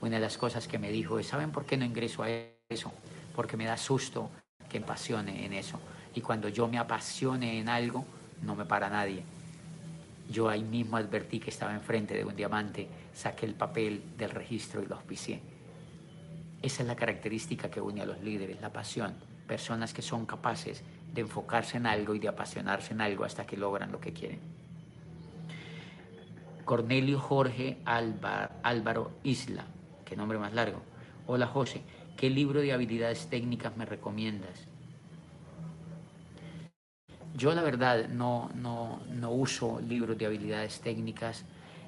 una 0.00 0.14
de 0.14 0.20
las 0.20 0.38
cosas 0.38 0.68
que 0.68 0.78
me 0.78 0.92
dijo 0.92 1.18
es, 1.18 1.26
¿saben 1.26 1.50
por 1.50 1.66
qué 1.66 1.76
no 1.76 1.84
ingreso 1.84 2.22
a 2.22 2.28
eso? 2.68 2.92
Porque 3.34 3.56
me 3.56 3.64
da 3.64 3.76
susto 3.76 4.30
que 4.68 4.78
me 4.78 4.84
apasione 4.84 5.44
en 5.44 5.54
eso. 5.54 5.80
Y 6.14 6.20
cuando 6.20 6.48
yo 6.50 6.68
me 6.68 6.78
apasione 6.78 7.58
en 7.58 7.68
algo, 7.68 8.04
no 8.42 8.54
me 8.54 8.64
para 8.64 8.88
nadie. 8.88 9.24
Yo 10.30 10.48
ahí 10.48 10.62
mismo 10.62 10.96
advertí 10.96 11.40
que 11.40 11.50
estaba 11.50 11.74
enfrente 11.74 12.14
de 12.14 12.24
un 12.24 12.36
diamante, 12.36 12.88
saqué 13.14 13.46
el 13.46 13.54
papel 13.54 14.02
del 14.16 14.30
registro 14.30 14.82
y 14.82 14.86
lo 14.86 14.96
auspicié. 14.96 15.40
Esa 16.60 16.82
es 16.82 16.88
la 16.88 16.96
característica 16.96 17.70
que 17.70 17.80
une 17.80 18.02
a 18.02 18.06
los 18.06 18.20
líderes, 18.22 18.60
la 18.60 18.72
pasión. 18.72 19.14
Personas 19.46 19.94
que 19.94 20.02
son 20.02 20.26
capaces 20.26 20.82
de 21.14 21.22
enfocarse 21.22 21.78
en 21.78 21.86
algo 21.86 22.14
y 22.14 22.18
de 22.18 22.28
apasionarse 22.28 22.92
en 22.92 23.00
algo 23.00 23.24
hasta 23.24 23.46
que 23.46 23.56
logran 23.56 23.90
lo 23.90 24.00
que 24.00 24.12
quieren. 24.12 24.40
Cornelio 26.64 27.18
Jorge 27.18 27.78
Álvaro 27.86 29.12
Isla 29.22 29.64
qué 30.08 30.16
nombre 30.16 30.38
más 30.38 30.54
largo. 30.54 30.80
Hola 31.26 31.46
José, 31.46 31.82
¿qué 32.16 32.30
libro 32.30 32.62
de 32.62 32.72
habilidades 32.72 33.28
técnicas 33.28 33.76
me 33.76 33.84
recomiendas? 33.84 34.66
Yo 37.38 37.54
la 37.54 37.62
verdad 37.62 38.08
no, 38.08 38.50
no, 38.56 39.00
no 39.14 39.30
uso 39.30 39.80
libros 39.80 40.18
de 40.18 40.26
habilidades 40.26 40.80
técnicas 40.80 41.44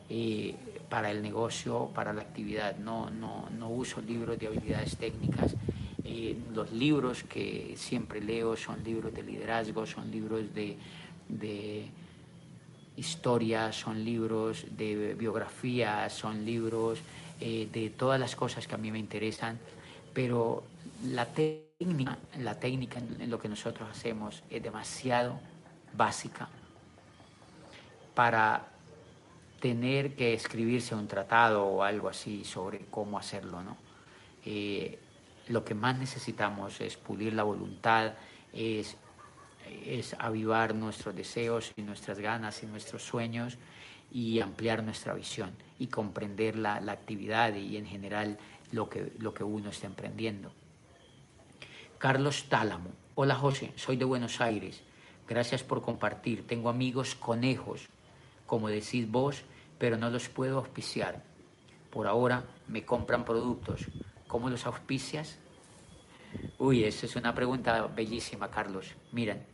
eh, 0.09 0.55
para 0.89 1.11
el 1.11 1.21
negocio, 1.23 1.91
para 1.93 2.13
la 2.13 2.23
actividad. 2.23 2.77
No, 2.77 3.11
no, 3.11 3.49
no 3.59 3.69
uso 3.69 4.01
libros 4.01 4.39
de 4.39 4.47
habilidades 4.47 4.97
técnicas. 4.97 5.57
Eh, 6.05 6.37
los 6.55 6.71
libros 6.71 7.25
que 7.25 7.75
siempre 7.77 8.21
leo 8.21 8.57
son 8.57 8.85
libros 8.85 9.13
de 9.13 9.25
liderazgo, 9.25 9.87
son 9.87 10.09
libros 10.13 10.55
de, 10.55 10.77
de 11.29 11.87
historia, 12.97 13.73
son 13.73 14.05
libros 14.05 14.67
de 14.77 15.15
biografía, 15.15 16.09
son 16.11 16.45
libros 16.45 17.01
eh, 17.41 17.69
de 17.73 17.91
todas 17.91 18.21
las 18.21 18.37
cosas 18.37 18.69
que 18.69 18.75
a 18.77 18.79
mí 18.79 18.93
me 18.93 19.01
interesan, 19.01 19.59
pero 20.15 20.63
la 21.09 21.27
la 22.39 22.61
técnica 22.61 22.99
en, 22.99 23.31
lo 23.31 23.39
que 23.39 23.49
nosotros 23.49 23.89
hacemos 23.91 24.43
es 24.51 24.63
demasiado 24.63 25.41
básica 25.95 26.49
para 28.15 28.67
tener 29.61 30.15
que 30.15 30.35
escribirse 30.35 30.95
un 30.95 31.09
tratado 31.09 31.65
o 31.65 31.83
algo 31.83 32.09
así 32.09 32.45
sobre 32.45 32.81
cómo 32.91 33.19
hacerlo, 33.19 33.63
¿no? 33.63 33.79
Eh, 34.45 34.99
lo 35.49 35.65
que 35.65 35.75
más 35.75 35.99
necesitamos 35.99 36.81
es 36.81 36.97
pulir 36.97 37.33
la 37.33 37.45
voluntad, 37.45 38.13
es, 38.53 38.97
avivar 40.19 40.75
nuestros 40.75 41.15
deseos 41.15 41.73
y 41.77 41.83
nuestras 41.83 42.19
ganas 42.19 42.63
y 42.63 42.67
nuestros 42.67 43.03
sueños 43.03 43.57
y 44.13 44.41
ampliar 44.41 44.83
nuestra 44.83 45.15
visión 45.15 45.53
y 45.79 45.87
comprender 45.87 46.57
la, 46.57 46.75
actividad 46.75 47.55
y 47.55 47.77
en 47.77 47.87
general 47.87 48.39
lo 48.71 48.89
que 48.89 49.45
uno 49.45 49.71
está 49.71 49.87
emprendiendo. 49.87 50.53
Carlos 52.01 52.47
Tálamo. 52.49 52.93
Hola 53.15 53.35
José, 53.35 53.75
soy 53.77 53.99
de 53.99 54.07
Buenos 54.07 54.41
Aires. 54.41 54.83
Gracias 55.29 55.63
por 55.63 55.83
compartir. 55.83 56.47
Tengo 56.47 56.71
amigos 56.71 57.15
conejos, 57.15 57.91
como 58.47 58.71
decís 58.71 59.11
vos, 59.11 59.43
pero 59.79 59.99
no 59.99 60.09
los 60.09 60.31
puedo 60.31 60.57
auspiciar. 60.57 61.23
Por 61.91 62.07
ahora 62.07 62.45
me 62.69 62.87
compran 62.87 63.27
productos. 63.27 63.83
¿Cómo 64.29 64.49
los 64.49 64.65
auspicias? 64.65 65.37
Uy, 66.59 66.85
esa 66.85 67.05
es 67.05 67.17
una 67.17 67.35
pregunta 67.35 67.87
bellísima, 67.89 68.51
Carlos. 68.51 68.95
Miren, 69.13 69.45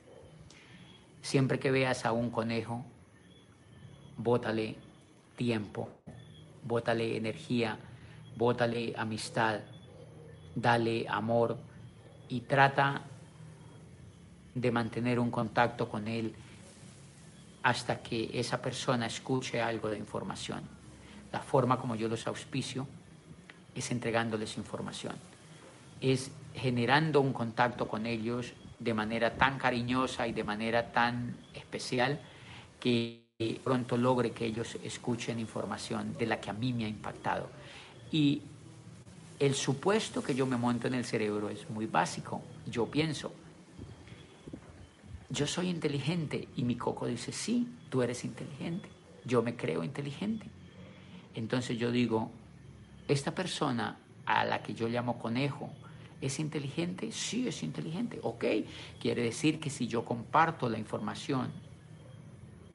siempre 1.23 1.59
que 1.59 1.73
veas 1.73 2.07
a 2.07 2.13
un 2.13 2.31
conejo, 2.31 2.87
bótale 4.17 4.77
tiempo, 5.35 5.89
bótale 6.63 7.17
energía, 7.17 7.77
bótale 8.37 8.95
amistad, 8.97 9.63
dale 10.55 11.07
amor 11.09 11.75
y 12.29 12.41
trata 12.41 13.03
de 14.55 14.71
mantener 14.71 15.19
un 15.19 15.31
contacto 15.31 15.89
con 15.89 16.09
él 16.09 16.35
hasta 17.63 18.03
que 18.03 18.31
esa 18.33 18.63
persona 18.63 19.07
escuche 19.07 19.61
algo 19.61 19.89
de 19.89 19.99
información. 19.99 20.63
La 21.33 21.41
forma 21.41 21.79
como 21.79 21.95
yo 21.95 22.09
los 22.09 22.27
auspicio 22.27 22.87
es 23.75 23.91
entregándoles 23.91 24.57
información, 24.57 25.15
es 26.01 26.31
generando 26.55 27.21
un 27.21 27.33
contacto 27.33 27.87
con 27.87 28.07
ellos 28.07 28.53
de 28.79 28.95
manera 28.95 29.35
tan 29.35 29.59
cariñosa 29.59 30.27
y 30.27 30.33
de 30.33 30.45
manera 30.45 30.93
tan 30.93 31.37
especial 31.55 32.21
que 32.81 33.27
pronto 33.63 33.97
logre 33.97 34.31
que 34.31 34.47
ellos 34.47 34.79
escuchen 34.83 35.39
información 35.39 36.17
de 36.17 36.27
la 36.27 36.41
que 36.41 36.49
a 36.49 36.55
mí 36.55 36.73
me 36.73 36.87
ha 36.87 36.89
impactado. 36.89 37.51
Y 38.11 38.43
el 39.39 39.55
supuesto 39.55 40.23
que 40.23 40.35
yo 40.35 40.47
me 40.47 40.57
monto 40.57 40.87
en 40.87 40.95
el 40.95 41.05
cerebro 41.05 41.51
es 41.51 41.69
muy 41.69 41.87
básico. 41.87 42.43
Yo 42.67 42.87
pienso, 42.87 43.33
yo 45.29 45.47
soy 45.47 45.69
inteligente 45.69 46.49
y 46.57 46.65
mi 46.65 46.77
coco 46.77 47.07
dice, 47.07 47.33
sí, 47.33 47.69
tú 47.91 48.03
eres 48.03 48.25
inteligente, 48.25 48.89
yo 49.25 49.43
me 49.43 49.57
creo 49.57 49.85
inteligente. 49.85 50.47
Entonces 51.35 51.79
yo 51.79 51.91
digo, 51.91 52.31
esta 53.09 53.35
persona 53.35 53.99
a 54.25 54.45
la 54.45 54.63
que 54.63 54.75
yo 54.75 54.89
llamo 54.89 55.19
conejo, 55.19 55.71
¿es 56.21 56.41
inteligente? 56.41 57.13
Sí, 57.13 57.47
es 57.47 57.63
inteligente. 57.63 58.19
Ok, 58.23 58.45
quiere 59.01 59.23
decir 59.23 59.61
que 59.61 59.69
si 59.69 59.87
yo 59.87 60.05
comparto 60.05 60.69
la 60.69 60.79
información 60.79 61.53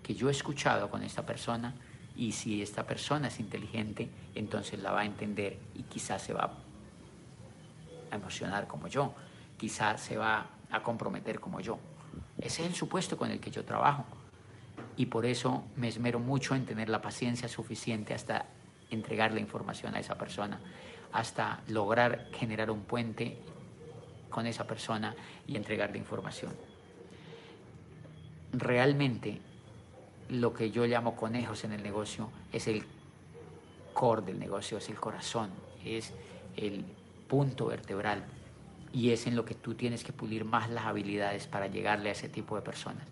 que 0.04 0.14
yo 0.14 0.30
he 0.30 0.32
escuchado 0.32 0.90
con 0.90 1.04
esta 1.04 1.26
persona 1.26 1.76
y 2.22 2.34
si 2.34 2.62
esta 2.62 2.86
persona 2.86 3.30
es 3.30 3.40
inteligente, 3.40 4.08
entonces 4.36 4.80
la 4.80 4.92
va 4.92 5.00
a 5.00 5.06
entender 5.06 5.58
y 5.74 5.82
quizás 5.82 6.22
se 6.22 6.34
va 6.34 6.54
a 8.12 8.16
emocionar 8.16 8.68
como 8.68 8.88
yo, 8.88 9.16
quizás 9.58 10.02
se 10.02 10.18
va 10.18 10.46
a 10.70 10.84
comprometer 10.84 11.40
como 11.40 11.62
yo. 11.62 11.80
Ese 12.38 12.62
es 12.62 12.70
el 12.70 12.76
supuesto 12.76 13.18
con 13.18 13.32
el 13.32 13.40
que 13.40 13.50
yo 13.50 13.66
trabajo 13.66 14.06
y 14.98 15.08
por 15.08 15.26
eso 15.26 15.64
me 15.78 15.88
esmero 15.88 16.20
mucho 16.20 16.54
en 16.54 16.68
tener 16.68 16.90
la 16.90 17.02
paciencia 17.02 17.48
suficiente 17.48 18.14
hasta 18.14 18.46
entregar 18.92 19.34
la 19.34 19.40
información 19.40 19.96
a 19.96 20.00
esa 20.00 20.16
persona, 20.16 20.60
hasta 21.14 21.62
lograr 21.70 22.28
generar 22.34 22.70
un 22.70 22.82
puente 22.82 23.40
con 24.30 24.46
esa 24.46 24.68
persona 24.68 25.16
y 25.48 25.56
entregar 25.56 25.90
la 25.90 25.98
información. 25.98 26.54
Realmente 28.54 29.42
lo 30.32 30.54
que 30.54 30.72
yo 30.72 30.86
llamo 30.86 31.16
conejos 31.16 31.66
en 31.66 31.74
el 31.74 31.84
negocio 31.84 32.30
es 32.54 32.68
el 32.68 32.84
core 33.94 34.22
del 34.22 34.40
negocio, 34.40 34.78
es 34.78 34.90
el 34.90 34.96
corazón, 34.96 35.50
es 35.84 36.14
el 36.56 36.86
punto 37.28 37.66
vertebral 37.66 38.24
y 38.94 39.12
es 39.12 39.28
en 39.28 39.36
lo 39.36 39.44
que 39.44 39.56
tú 39.56 39.76
tienes 39.76 40.04
que 40.04 40.14
pulir 40.14 40.46
más 40.46 40.70
las 40.70 40.86
habilidades 40.86 41.48
para 41.48 41.68
llegarle 41.68 42.10
a 42.10 42.12
ese 42.14 42.30
tipo 42.30 42.56
de 42.56 42.62
personas. 42.62 43.04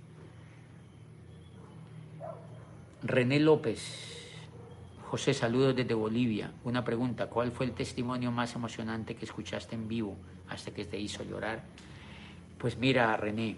René 3.04 3.40
López, 3.40 4.28
José, 5.10 5.34
saludos 5.34 5.76
desde 5.76 5.94
Bolivia. 5.94 6.52
Una 6.64 6.86
pregunta, 6.86 7.28
¿cuál 7.28 7.52
fue 7.52 7.66
el 7.66 7.74
testimonio 7.74 8.32
más 8.32 8.56
emocionante 8.56 9.16
que 9.16 9.26
escuchaste 9.26 9.76
en 9.76 9.90
vivo 9.90 10.16
hasta 10.48 10.72
que 10.72 10.86
te 10.86 10.98
hizo 10.98 11.24
llorar? 11.24 11.64
Pues 12.58 12.78
mira, 12.78 13.16
René, 13.18 13.58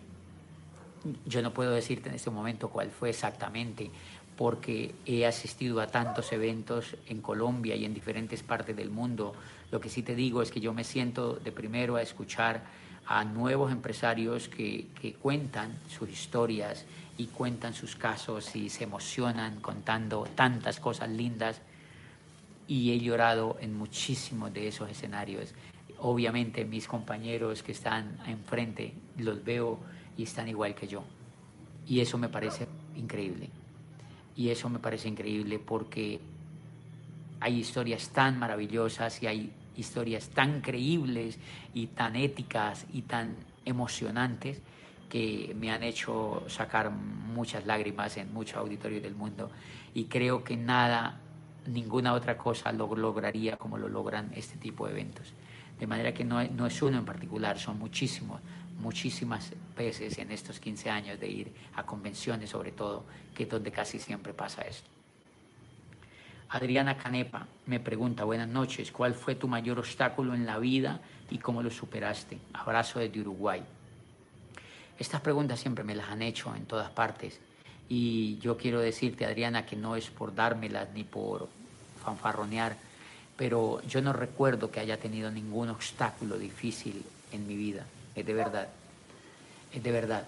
yo 1.25 1.41
no 1.41 1.53
puedo 1.53 1.71
decirte 1.71 2.09
en 2.09 2.15
este 2.15 2.29
momento 2.29 2.69
cuál 2.69 2.91
fue 2.91 3.09
exactamente, 3.09 3.91
porque 4.37 4.95
he 5.05 5.25
asistido 5.25 5.81
a 5.81 5.87
tantos 5.87 6.31
eventos 6.31 6.95
en 7.07 7.21
Colombia 7.21 7.75
y 7.75 7.85
en 7.85 7.93
diferentes 7.93 8.43
partes 8.43 8.75
del 8.75 8.89
mundo. 8.89 9.33
Lo 9.71 9.79
que 9.79 9.89
sí 9.89 10.03
te 10.03 10.15
digo 10.15 10.41
es 10.41 10.51
que 10.51 10.59
yo 10.59 10.73
me 10.73 10.83
siento 10.83 11.35
de 11.35 11.51
primero 11.51 11.95
a 11.95 12.01
escuchar 12.01 12.63
a 13.05 13.23
nuevos 13.23 13.71
empresarios 13.71 14.47
que, 14.47 14.87
que 14.99 15.13
cuentan 15.13 15.77
sus 15.89 16.09
historias 16.09 16.85
y 17.17 17.27
cuentan 17.27 17.73
sus 17.73 17.95
casos 17.95 18.55
y 18.55 18.69
se 18.69 18.85
emocionan 18.85 19.59
contando 19.59 20.27
tantas 20.35 20.79
cosas 20.79 21.09
lindas 21.09 21.61
y 22.67 22.93
he 22.93 22.99
llorado 22.99 23.57
en 23.59 23.77
muchísimos 23.77 24.53
de 24.53 24.67
esos 24.67 24.89
escenarios. 24.89 25.53
Obviamente 25.99 26.63
mis 26.63 26.87
compañeros 26.87 27.63
que 27.63 27.73
están 27.73 28.17
enfrente 28.25 28.93
los 29.17 29.43
veo 29.43 29.79
y 30.17 30.23
están 30.23 30.47
igual 30.47 30.75
que 30.75 30.87
yo. 30.87 31.03
Y 31.87 31.99
eso 31.99 32.17
me 32.17 32.29
parece 32.29 32.67
increíble. 32.95 33.49
Y 34.35 34.49
eso 34.49 34.69
me 34.69 34.79
parece 34.79 35.07
increíble 35.07 35.59
porque 35.59 36.19
hay 37.39 37.59
historias 37.59 38.09
tan 38.09 38.39
maravillosas 38.39 39.21
y 39.23 39.27
hay 39.27 39.51
historias 39.75 40.29
tan 40.29 40.61
creíbles 40.61 41.39
y 41.73 41.87
tan 41.87 42.15
éticas 42.15 42.85
y 42.93 43.01
tan 43.01 43.35
emocionantes 43.65 44.61
que 45.09 45.55
me 45.59 45.71
han 45.71 45.83
hecho 45.83 46.43
sacar 46.47 46.91
muchas 46.91 47.65
lágrimas 47.65 48.15
en 48.17 48.33
muchos 48.33 48.57
auditorios 48.57 49.03
del 49.03 49.15
mundo 49.15 49.49
y 49.93 50.05
creo 50.05 50.43
que 50.43 50.55
nada, 50.55 51.19
ninguna 51.67 52.13
otra 52.13 52.37
cosa 52.37 52.71
lo 52.71 52.95
lograría 52.95 53.57
como 53.57 53.77
lo 53.77 53.89
logran 53.89 54.31
este 54.35 54.57
tipo 54.57 54.85
de 54.85 54.93
eventos. 54.93 55.33
De 55.79 55.87
manera 55.87 56.13
que 56.13 56.23
no, 56.23 56.43
no 56.43 56.67
es 56.67 56.81
uno 56.81 56.99
en 56.99 57.05
particular, 57.05 57.57
son 57.59 57.79
muchísimos, 57.79 58.39
muchísimas 58.81 59.51
veces 59.77 60.17
en 60.17 60.31
estos 60.31 60.59
15 60.59 60.89
años 60.89 61.19
de 61.19 61.27
ir 61.27 61.51
a 61.75 61.83
convenciones 61.83 62.49
sobre 62.49 62.71
todo, 62.71 63.05
que 63.35 63.43
es 63.43 63.49
donde 63.49 63.71
casi 63.71 63.99
siempre 63.99 64.33
pasa 64.33 64.63
esto. 64.63 64.89
Adriana 66.49 66.97
Canepa 66.97 67.47
me 67.67 67.79
pregunta, 67.79 68.25
buenas 68.25 68.49
noches, 68.49 68.91
¿cuál 68.91 69.13
fue 69.13 69.35
tu 69.35 69.47
mayor 69.47 69.79
obstáculo 69.79 70.33
en 70.33 70.45
la 70.45 70.57
vida 70.57 70.99
y 71.29 71.37
cómo 71.37 71.63
lo 71.63 71.69
superaste? 71.69 72.39
Abrazo 72.53 72.99
desde 72.99 73.21
Uruguay. 73.21 73.63
Estas 74.99 75.21
preguntas 75.21 75.59
siempre 75.59 75.83
me 75.83 75.95
las 75.95 76.09
han 76.09 76.21
hecho 76.21 76.53
en 76.55 76.65
todas 76.65 76.89
partes 76.89 77.39
y 77.87 78.37
yo 78.39 78.57
quiero 78.57 78.79
decirte, 78.79 79.25
Adriana, 79.25 79.65
que 79.65 79.75
no 79.75 79.95
es 79.95 80.09
por 80.09 80.35
dármelas 80.35 80.89
ni 80.93 81.03
por 81.03 81.47
fanfarronear, 82.03 82.75
pero 83.37 83.81
yo 83.83 84.01
no 84.01 84.11
recuerdo 84.11 84.71
que 84.71 84.79
haya 84.81 84.99
tenido 84.99 85.31
ningún 85.31 85.69
obstáculo 85.69 86.37
difícil 86.37 87.03
en 87.31 87.47
mi 87.47 87.55
vida 87.55 87.85
es 88.15 88.25
de 88.25 88.33
verdad, 88.33 88.67
es 89.73 89.83
de 89.83 89.91
verdad. 89.91 90.23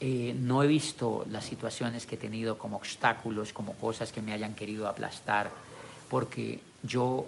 Eh, 0.00 0.34
no 0.38 0.62
he 0.62 0.66
visto 0.66 1.24
las 1.30 1.44
situaciones 1.44 2.06
que 2.06 2.16
he 2.16 2.18
tenido 2.18 2.58
como 2.58 2.76
obstáculos, 2.76 3.52
como 3.52 3.74
cosas 3.74 4.12
que 4.12 4.20
me 4.20 4.32
hayan 4.32 4.54
querido 4.54 4.88
aplastar, 4.88 5.50
porque 6.10 6.60
yo 6.82 7.26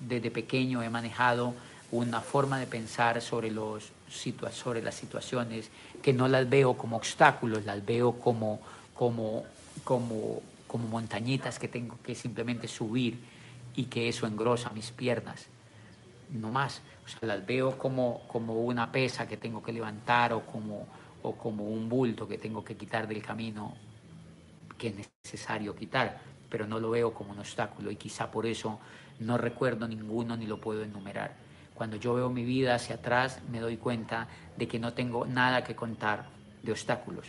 desde 0.00 0.30
pequeño 0.30 0.82
he 0.82 0.90
manejado 0.90 1.54
una 1.90 2.20
forma 2.20 2.58
de 2.58 2.66
pensar 2.66 3.20
sobre, 3.22 3.50
los, 3.50 3.90
sobre 4.52 4.82
las 4.82 4.94
situaciones 4.94 5.70
que 6.02 6.12
no 6.12 6.28
las 6.28 6.48
veo 6.48 6.74
como 6.74 6.96
obstáculos, 6.96 7.64
las 7.64 7.84
veo 7.84 8.12
como, 8.12 8.60
como, 8.94 9.44
como, 9.84 10.42
como 10.66 10.88
montañitas 10.88 11.58
que 11.58 11.68
tengo 11.68 11.96
que 12.02 12.14
simplemente 12.14 12.68
subir 12.68 13.18
y 13.76 13.84
que 13.84 14.08
eso 14.08 14.26
engrosa 14.26 14.70
mis 14.70 14.90
piernas, 14.90 15.46
no 16.30 16.50
más. 16.50 16.80
O 17.06 17.08
sea, 17.08 17.20
las 17.22 17.46
veo 17.46 17.78
como, 17.78 18.26
como 18.26 18.54
una 18.54 18.90
pesa 18.90 19.28
que 19.28 19.36
tengo 19.36 19.62
que 19.62 19.72
levantar 19.72 20.32
o 20.32 20.44
como, 20.44 20.86
o 21.22 21.36
como 21.36 21.64
un 21.64 21.88
bulto 21.88 22.26
que 22.26 22.36
tengo 22.36 22.64
que 22.64 22.76
quitar 22.76 23.06
del 23.06 23.22
camino 23.22 23.74
que 24.76 24.88
es 24.88 25.08
necesario 25.24 25.74
quitar, 25.74 26.20
pero 26.50 26.66
no 26.66 26.80
lo 26.80 26.90
veo 26.90 27.14
como 27.14 27.30
un 27.30 27.38
obstáculo 27.38 27.90
y 27.90 27.96
quizá 27.96 28.30
por 28.30 28.44
eso 28.44 28.80
no 29.20 29.38
recuerdo 29.38 29.86
ninguno 29.88 30.36
ni 30.36 30.46
lo 30.46 30.60
puedo 30.60 30.82
enumerar. 30.82 31.34
Cuando 31.74 31.96
yo 31.96 32.14
veo 32.14 32.28
mi 32.28 32.44
vida 32.44 32.74
hacia 32.74 32.96
atrás 32.96 33.40
me 33.50 33.60
doy 33.60 33.76
cuenta 33.76 34.28
de 34.56 34.66
que 34.66 34.78
no 34.78 34.92
tengo 34.92 35.26
nada 35.26 35.62
que 35.62 35.76
contar 35.76 36.26
de 36.62 36.72
obstáculos. 36.72 37.28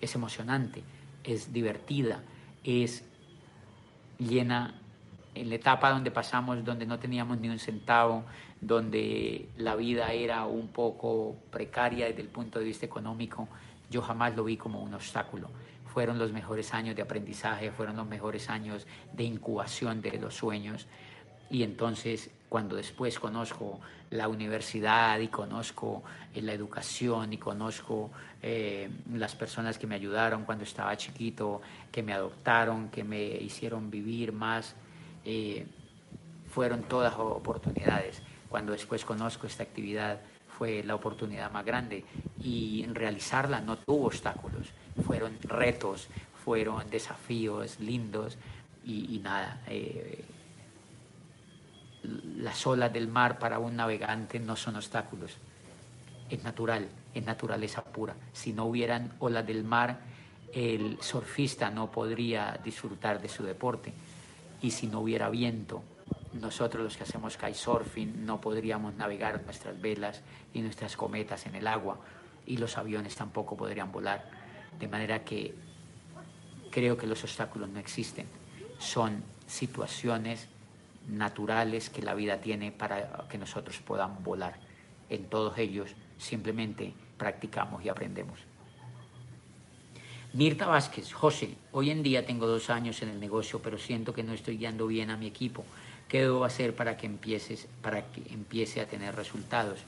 Es 0.00 0.14
emocionante, 0.14 0.84
es 1.24 1.52
divertida, 1.52 2.22
es 2.62 3.04
llena 4.18 4.82
en 5.36 5.48
la 5.48 5.56
etapa 5.56 5.90
donde 5.90 6.10
pasamos, 6.10 6.64
donde 6.64 6.86
no 6.86 6.98
teníamos 6.98 7.38
ni 7.38 7.48
un 7.48 7.58
centavo, 7.58 8.24
donde 8.60 9.48
la 9.58 9.76
vida 9.76 10.12
era 10.12 10.46
un 10.46 10.68
poco 10.68 11.36
precaria 11.50 12.06
desde 12.06 12.22
el 12.22 12.28
punto 12.28 12.58
de 12.58 12.64
vista 12.64 12.86
económico, 12.86 13.48
yo 13.90 14.02
jamás 14.02 14.34
lo 14.34 14.44
vi 14.44 14.56
como 14.56 14.82
un 14.82 14.94
obstáculo. 14.94 15.50
Fueron 15.86 16.18
los 16.18 16.32
mejores 16.32 16.74
años 16.74 16.96
de 16.96 17.02
aprendizaje, 17.02 17.70
fueron 17.70 17.96
los 17.96 18.06
mejores 18.06 18.50
años 18.50 18.86
de 19.12 19.24
incubación 19.24 20.02
de 20.02 20.18
los 20.18 20.34
sueños. 20.34 20.86
Y 21.50 21.62
entonces, 21.62 22.30
cuando 22.48 22.76
después 22.76 23.18
conozco 23.18 23.80
la 24.10 24.28
universidad 24.28 25.18
y 25.20 25.28
conozco 25.28 26.02
eh, 26.34 26.42
la 26.42 26.52
educación 26.52 27.32
y 27.32 27.38
conozco 27.38 28.10
eh, 28.42 28.88
las 29.12 29.34
personas 29.34 29.78
que 29.78 29.86
me 29.86 29.94
ayudaron 29.94 30.44
cuando 30.44 30.64
estaba 30.64 30.96
chiquito, 30.96 31.60
que 31.90 32.02
me 32.02 32.12
adoptaron, 32.12 32.88
que 32.88 33.04
me 33.04 33.24
hicieron 33.24 33.90
vivir 33.90 34.32
más, 34.32 34.74
eh, 35.26 35.66
fueron 36.48 36.84
todas 36.84 37.14
oportunidades. 37.18 38.22
Cuando 38.48 38.72
después 38.72 39.04
conozco 39.04 39.48
esta 39.48 39.64
actividad 39.64 40.20
fue 40.56 40.82
la 40.84 40.94
oportunidad 40.94 41.50
más 41.50 41.66
grande 41.66 42.04
y 42.40 42.86
realizarla 42.86 43.60
no 43.60 43.76
tuvo 43.76 44.06
obstáculos, 44.06 44.68
fueron 45.04 45.36
retos, 45.42 46.08
fueron 46.44 46.88
desafíos 46.88 47.78
lindos 47.80 48.38
y, 48.84 49.20
nada. 49.22 49.60
Eh, 49.66 50.24
las 52.38 52.64
olas 52.66 52.92
del 52.92 53.08
mar 53.08 53.40
para 53.40 53.58
un 53.58 53.74
navegante 53.74 54.38
no 54.38 54.54
son 54.54 54.76
obstáculos, 54.76 55.36
es 56.30 56.42
natural, 56.44 56.88
es 57.12 57.24
naturaleza 57.26 57.82
pura. 57.82 58.14
Si 58.32 58.52
no 58.52 58.66
hubieran 58.66 59.12
olas 59.18 59.44
del 59.44 59.64
mar, 59.64 59.98
el 60.54 60.98
surfista 61.02 61.68
no 61.68 61.90
podría 61.90 62.58
disfrutar 62.64 63.20
de 63.20 63.28
su 63.28 63.42
deporte 63.42 63.92
y 64.60 64.70
si 64.70 64.86
no 64.86 65.00
hubiera 65.00 65.28
viento, 65.28 65.82
nosotros 66.32 66.84
los 66.84 66.96
que 66.96 67.04
hacemos 67.04 67.36
kitesurfing 67.36 68.26
no 68.26 68.40
podríamos 68.40 68.94
navegar 68.94 69.42
nuestras 69.44 69.80
velas 69.80 70.22
y 70.52 70.60
nuestras 70.60 70.96
cometas 70.96 71.46
en 71.46 71.54
el 71.54 71.66
agua 71.66 71.98
y 72.46 72.56
los 72.58 72.76
aviones 72.78 73.16
tampoco 73.16 73.56
podrían 73.56 73.90
volar. 73.90 74.24
De 74.78 74.88
manera 74.88 75.24
que 75.24 75.54
creo 76.70 76.96
que 76.96 77.06
los 77.06 77.22
obstáculos 77.24 77.68
no 77.68 77.78
existen. 77.78 78.26
Son 78.78 79.22
situaciones 79.46 80.48
naturales 81.08 81.88
que 81.90 82.02
la 82.02 82.14
vida 82.14 82.40
tiene 82.40 82.72
para 82.72 83.26
que 83.28 83.38
nosotros 83.38 83.78
podamos 83.78 84.22
volar. 84.22 84.58
En 85.08 85.24
todos 85.26 85.56
ellos 85.58 85.94
simplemente 86.18 86.92
practicamos 87.16 87.84
y 87.84 87.88
aprendemos. 87.88 88.38
Mirta 90.36 90.66
Vázquez, 90.66 91.14
José, 91.14 91.56
hoy 91.72 91.88
en 91.88 92.02
día 92.02 92.26
tengo 92.26 92.46
dos 92.46 92.68
años 92.68 93.00
en 93.00 93.08
el 93.08 93.18
negocio, 93.18 93.62
pero 93.62 93.78
siento 93.78 94.12
que 94.12 94.22
no 94.22 94.34
estoy 94.34 94.58
guiando 94.58 94.86
bien 94.86 95.08
a 95.08 95.16
mi 95.16 95.26
equipo. 95.26 95.64
¿Qué 96.08 96.20
debo 96.20 96.44
hacer 96.44 96.76
para 96.76 96.98
que, 96.98 97.06
empieces, 97.06 97.66
para 97.80 98.12
que 98.12 98.22
empiece 98.30 98.82
a 98.82 98.86
tener 98.86 99.16
resultados? 99.16 99.78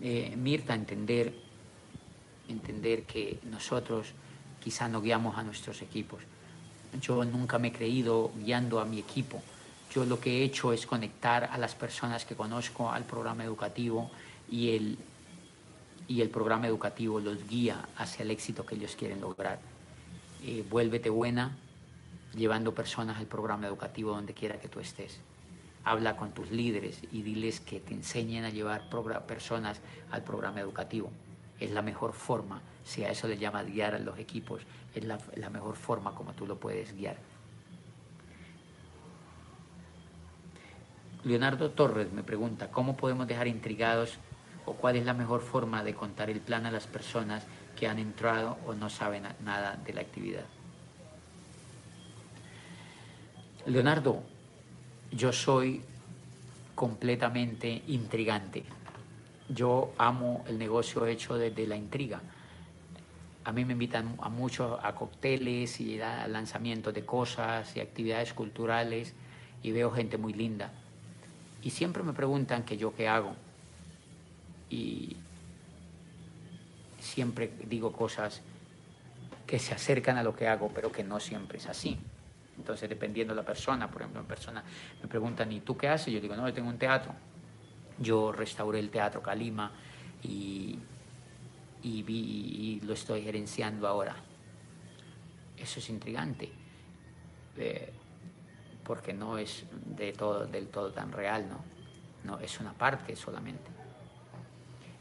Eh, 0.00 0.36
Mirta, 0.38 0.74
entender, 0.74 1.34
entender 2.48 3.02
que 3.02 3.40
nosotros 3.50 4.06
quizá 4.58 4.88
no 4.88 5.02
guiamos 5.02 5.36
a 5.36 5.42
nuestros 5.42 5.82
equipos. 5.82 6.22
Yo 7.02 7.22
nunca 7.26 7.58
me 7.58 7.68
he 7.68 7.72
creído 7.72 8.32
guiando 8.38 8.80
a 8.80 8.86
mi 8.86 8.98
equipo. 8.98 9.42
Yo 9.94 10.06
lo 10.06 10.18
que 10.18 10.38
he 10.38 10.44
hecho 10.44 10.72
es 10.72 10.86
conectar 10.86 11.50
a 11.52 11.58
las 11.58 11.74
personas 11.74 12.24
que 12.24 12.34
conozco 12.34 12.90
al 12.90 13.04
programa 13.04 13.44
educativo 13.44 14.10
y 14.50 14.76
el, 14.76 14.96
y 16.08 16.22
el 16.22 16.30
programa 16.30 16.68
educativo 16.68 17.20
los 17.20 17.46
guía 17.46 17.86
hacia 17.98 18.22
el 18.22 18.30
éxito 18.30 18.64
que 18.64 18.76
ellos 18.76 18.96
quieren 18.96 19.20
lograr. 19.20 19.73
Eh, 20.46 20.62
vuélvete 20.68 21.08
buena 21.08 21.56
llevando 22.36 22.74
personas 22.74 23.16
al 23.16 23.24
programa 23.24 23.66
educativo 23.66 24.10
donde 24.10 24.34
quiera 24.34 24.60
que 24.60 24.68
tú 24.68 24.78
estés. 24.78 25.18
Habla 25.84 26.18
con 26.18 26.32
tus 26.32 26.50
líderes 26.50 27.00
y 27.10 27.22
diles 27.22 27.60
que 27.60 27.80
te 27.80 27.94
enseñen 27.94 28.44
a 28.44 28.50
llevar 28.50 28.90
personas 29.26 29.80
al 30.10 30.22
programa 30.22 30.60
educativo. 30.60 31.10
Es 31.58 31.70
la 31.70 31.80
mejor 31.80 32.12
forma, 32.12 32.60
si 32.84 33.04
a 33.04 33.10
eso 33.10 33.26
le 33.26 33.38
llamas 33.38 33.64
guiar 33.64 33.94
a 33.94 33.98
los 33.98 34.18
equipos, 34.18 34.60
es 34.94 35.04
la 35.04 35.50
mejor 35.50 35.76
forma 35.76 36.14
como 36.14 36.34
tú 36.34 36.46
lo 36.46 36.60
puedes 36.60 36.94
guiar. 36.94 37.16
Leonardo 41.24 41.70
Torres 41.70 42.12
me 42.12 42.22
pregunta, 42.22 42.70
¿cómo 42.70 42.98
podemos 42.98 43.26
dejar 43.26 43.46
intrigados 43.46 44.18
o 44.66 44.74
cuál 44.74 44.96
es 44.96 45.06
la 45.06 45.14
mejor 45.14 45.40
forma 45.40 45.82
de 45.82 45.94
contar 45.94 46.28
el 46.28 46.40
plan 46.40 46.66
a 46.66 46.70
las 46.70 46.86
personas 46.86 47.46
que 47.74 47.88
han 47.88 47.98
entrado 47.98 48.58
o 48.66 48.74
no 48.74 48.88
saben 48.88 49.24
nada 49.44 49.76
de 49.84 49.92
la 49.92 50.00
actividad. 50.00 50.44
Leonardo, 53.66 54.22
yo 55.10 55.32
soy 55.32 55.82
completamente 56.74 57.82
intrigante. 57.86 58.64
Yo 59.48 59.92
amo 59.98 60.44
el 60.48 60.58
negocio 60.58 61.06
hecho 61.06 61.36
desde 61.36 61.66
la 61.66 61.76
intriga. 61.76 62.20
A 63.44 63.52
mí 63.52 63.64
me 63.64 63.72
invitan 63.72 64.16
a 64.20 64.28
mucho 64.28 64.78
a 64.82 64.94
cócteles 64.94 65.80
y 65.80 66.00
a 66.00 66.26
lanzamientos 66.28 66.94
de 66.94 67.04
cosas 67.04 67.76
y 67.76 67.80
actividades 67.80 68.32
culturales 68.32 69.14
y 69.62 69.70
veo 69.72 69.90
gente 69.90 70.18
muy 70.18 70.32
linda. 70.32 70.72
Y 71.62 71.70
siempre 71.70 72.02
me 72.02 72.12
preguntan 72.12 72.64
que 72.64 72.76
yo 72.76 72.94
qué 72.94 73.08
hago 73.08 73.34
y 74.68 75.16
siempre 77.04 77.52
digo 77.66 77.92
cosas 77.92 78.40
que 79.46 79.58
se 79.58 79.74
acercan 79.74 80.16
a 80.16 80.22
lo 80.22 80.34
que 80.34 80.48
hago, 80.48 80.70
pero 80.74 80.90
que 80.90 81.04
no 81.04 81.20
siempre 81.20 81.58
es 81.58 81.66
así. 81.66 81.98
Entonces, 82.56 82.88
dependiendo 82.88 83.34
de 83.34 83.40
la 83.40 83.46
persona, 83.46 83.90
por 83.90 84.02
ejemplo, 84.02 84.20
una 84.20 84.28
persona 84.28 84.64
me 85.02 85.08
preguntan, 85.08 85.52
¿y 85.52 85.60
tú 85.60 85.76
qué 85.76 85.88
haces? 85.88 86.12
Yo 86.12 86.20
digo, 86.20 86.34
no, 86.34 86.48
yo 86.48 86.54
tengo 86.54 86.68
un 86.68 86.78
teatro. 86.78 87.12
Yo 87.98 88.32
restauré 88.32 88.78
el 88.80 88.90
Teatro 88.90 89.22
Calima 89.22 89.70
y, 90.22 90.78
y, 91.82 92.02
vi, 92.02 92.80
lo 92.84 92.94
estoy 92.94 93.22
gerenciando 93.22 93.86
ahora. 93.86 94.16
Eso 95.56 95.78
es 95.78 95.88
intrigante, 95.90 96.50
eh, 97.56 97.92
porque 98.82 99.12
no 99.12 99.38
es 99.38 99.64
de 99.70 100.12
todo, 100.12 100.46
del 100.46 100.68
todo 100.68 100.90
tan 100.90 101.12
real, 101.12 101.48
¿no? 101.48 101.64
No, 102.24 102.40
es 102.40 102.58
una 102.58 102.72
parte 102.72 103.14
solamente. 103.14 103.73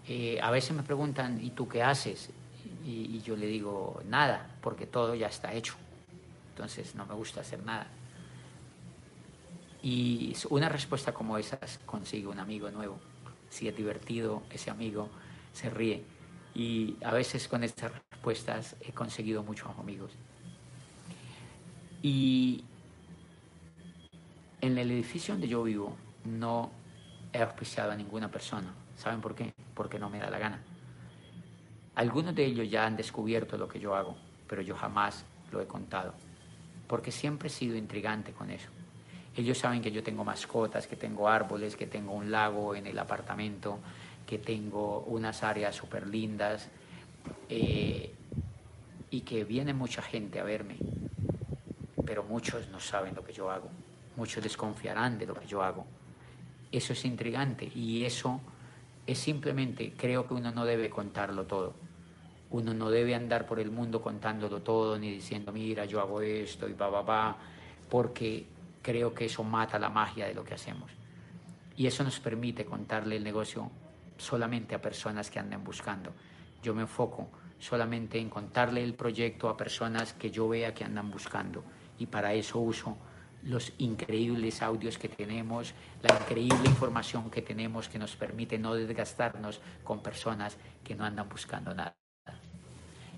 Eh, 0.08 0.40
a 0.42 0.52
veces 0.52 0.76
me 0.76 0.84
preguntan, 0.84 1.44
¿y 1.44 1.52
tú 1.52 1.68
qué 1.68 1.84
haces? 1.84 2.30
y 2.86 3.22
yo 3.22 3.38
le 3.38 3.46
digo, 3.48 4.02
nada, 4.10 4.58
porque 4.62 4.86
todo 4.86 5.16
ya 5.16 5.28
está 5.28 5.54
hecho. 5.54 5.76
Entonces 6.50 6.96
no 6.96 7.06
me 7.06 7.16
gusta 7.16 7.42
hacer 7.42 7.64
nada. 7.64 7.88
Y 9.84 10.36
una 10.50 10.70
respuesta 10.70 11.14
como 11.14 11.38
esa 11.38 11.60
consigue 11.86 12.28
un 12.28 12.40
amigo 12.40 12.72
nuevo. 12.72 13.00
Si 13.50 13.68
es 13.68 13.76
divertido, 13.76 14.44
ese 14.50 14.70
amigo 14.70 15.10
se 15.52 15.70
ríe. 15.70 16.04
Y 16.56 16.96
a 17.04 17.12
veces 17.12 17.48
con 17.48 17.64
estas 17.64 17.92
respuestas 18.12 18.76
he 18.82 18.92
conseguido 18.92 19.44
muchos 19.44 19.68
amigos. 19.78 20.12
Y 22.02 22.64
en 24.62 24.78
el 24.78 24.92
edificio 24.92 25.34
donde 25.34 25.48
yo 25.48 25.64
vivo 25.64 25.98
no 26.24 26.72
he 27.34 27.42
auspiciado 27.42 27.92
a 27.92 27.96
ninguna 27.96 28.30
persona. 28.30 28.74
¿Saben 29.04 29.20
por 29.20 29.36
qué? 29.36 29.54
Porque 29.74 30.00
no 30.00 30.10
me 30.10 30.20
da 30.20 30.30
la 30.30 30.40
gana. 30.40 30.62
Algunos 31.96 32.34
de 32.34 32.46
ellos 32.46 32.70
ya 32.70 32.86
han 32.86 32.96
descubierto 32.96 33.58
lo 33.58 33.68
que 33.68 33.80
yo 33.80 33.96
hago, 33.96 34.16
pero 34.48 34.62
yo 34.62 34.76
jamás 34.76 35.26
lo 35.52 35.62
he 35.62 35.68
contado 35.68 36.14
porque 36.94 37.12
siempre 37.12 37.48
he 37.48 37.52
sido 37.52 37.76
intrigante 37.76 38.34
con 38.34 38.52
eso. 38.52 38.70
Ellos 39.36 39.58
saben 39.58 39.82
que 39.82 39.92
yo 39.92 40.04
tengo 40.04 40.24
mascotas, 40.24 40.86
que 40.86 40.96
tengo 40.96 41.28
árboles, 41.28 41.76
que 41.76 41.88
tengo 41.88 42.14
un 42.14 42.30
lago 42.30 42.76
en 42.76 42.86
el 42.86 43.00
apartamento, 43.00 43.80
que 44.28 44.38
tengo 44.38 45.00
unas 45.08 45.42
áreas 45.42 45.76
súper 45.76 46.08
lindas 46.08 46.70
eh, 47.50 48.14
y 49.10 49.22
que 49.22 49.44
viene 49.44 49.74
mucha 49.74 50.04
gente 50.04 50.40
a 50.40 50.44
verme, 50.44 50.78
pero 52.06 52.24
muchos 52.24 52.68
no 52.70 52.80
saben 52.80 53.16
lo 53.16 53.24
que 53.24 53.34
yo 53.34 53.50
hago, 53.50 53.70
muchos 54.16 54.44
desconfiarán 54.44 55.18
de 55.18 55.26
lo 55.26 55.34
que 55.34 55.48
yo 55.48 55.64
hago. 55.64 55.88
Eso 56.72 56.94
es 56.94 57.06
intrigante 57.06 57.72
y 57.74 58.06
eso 58.06 58.40
es 59.06 59.20
simplemente, 59.20 59.94
creo 59.98 60.28
que 60.28 60.34
uno 60.34 60.52
no 60.52 60.66
debe 60.66 60.90
contarlo 60.90 61.46
todo 61.46 61.74
uno 62.54 62.74
no 62.74 62.92
debe 62.92 63.16
andar 63.16 63.48
por 63.48 63.60
el 63.60 63.72
mundo 63.72 64.00
contándolo 64.00 64.62
todo 64.62 64.98
ni 65.00 65.10
diciendo, 65.10 65.52
mira, 65.52 65.86
yo 65.86 66.00
hago 66.00 66.22
esto 66.22 66.70
y 66.70 66.74
va, 66.74 66.88
va, 66.88 67.02
va, 67.02 67.38
porque 67.90 68.46
creo 68.82 69.12
que 69.12 69.26
eso 69.26 69.44
mata 69.44 69.80
la 69.80 69.90
magia 69.90 70.28
de 70.28 70.36
lo 70.36 70.44
que 70.44 70.54
hacemos. 70.54 70.92
Y 71.76 71.88
eso 71.88 72.04
nos 72.04 72.20
permite 72.20 72.64
contarle 72.64 73.18
el 73.18 73.24
negocio 73.24 73.72
solamente 74.18 74.76
a 74.76 74.82
personas 74.82 75.32
que 75.32 75.40
andan 75.40 75.64
buscando. 75.64 76.14
Yo 76.62 76.76
me 76.76 76.84
enfoco 76.84 77.28
solamente 77.58 78.20
en 78.20 78.30
contarle 78.30 78.84
el 78.84 78.94
proyecto 78.94 79.50
a 79.50 79.58
personas 79.58 80.14
que 80.14 80.30
yo 80.30 80.48
vea 80.48 80.76
que 80.76 80.84
andan 80.84 81.10
buscando. 81.10 81.64
Y 81.98 82.06
para 82.06 82.36
eso 82.36 82.60
uso 82.60 82.96
los 83.46 83.74
increíbles 83.78 84.62
audios 84.62 84.98
que 84.98 85.10
tenemos, 85.10 85.74
la 86.02 86.16
increíble 86.16 86.66
información 86.66 87.30
que 87.30 87.42
tenemos 87.42 87.90
que 87.90 88.00
nos 88.00 88.16
permite 88.16 88.58
no 88.58 88.74
desgastarnos 88.74 89.60
con 89.84 90.02
personas 90.02 90.58
que 90.84 90.96
no 90.96 91.04
andan 91.04 91.28
buscando 91.30 91.74
nada. 91.74 91.96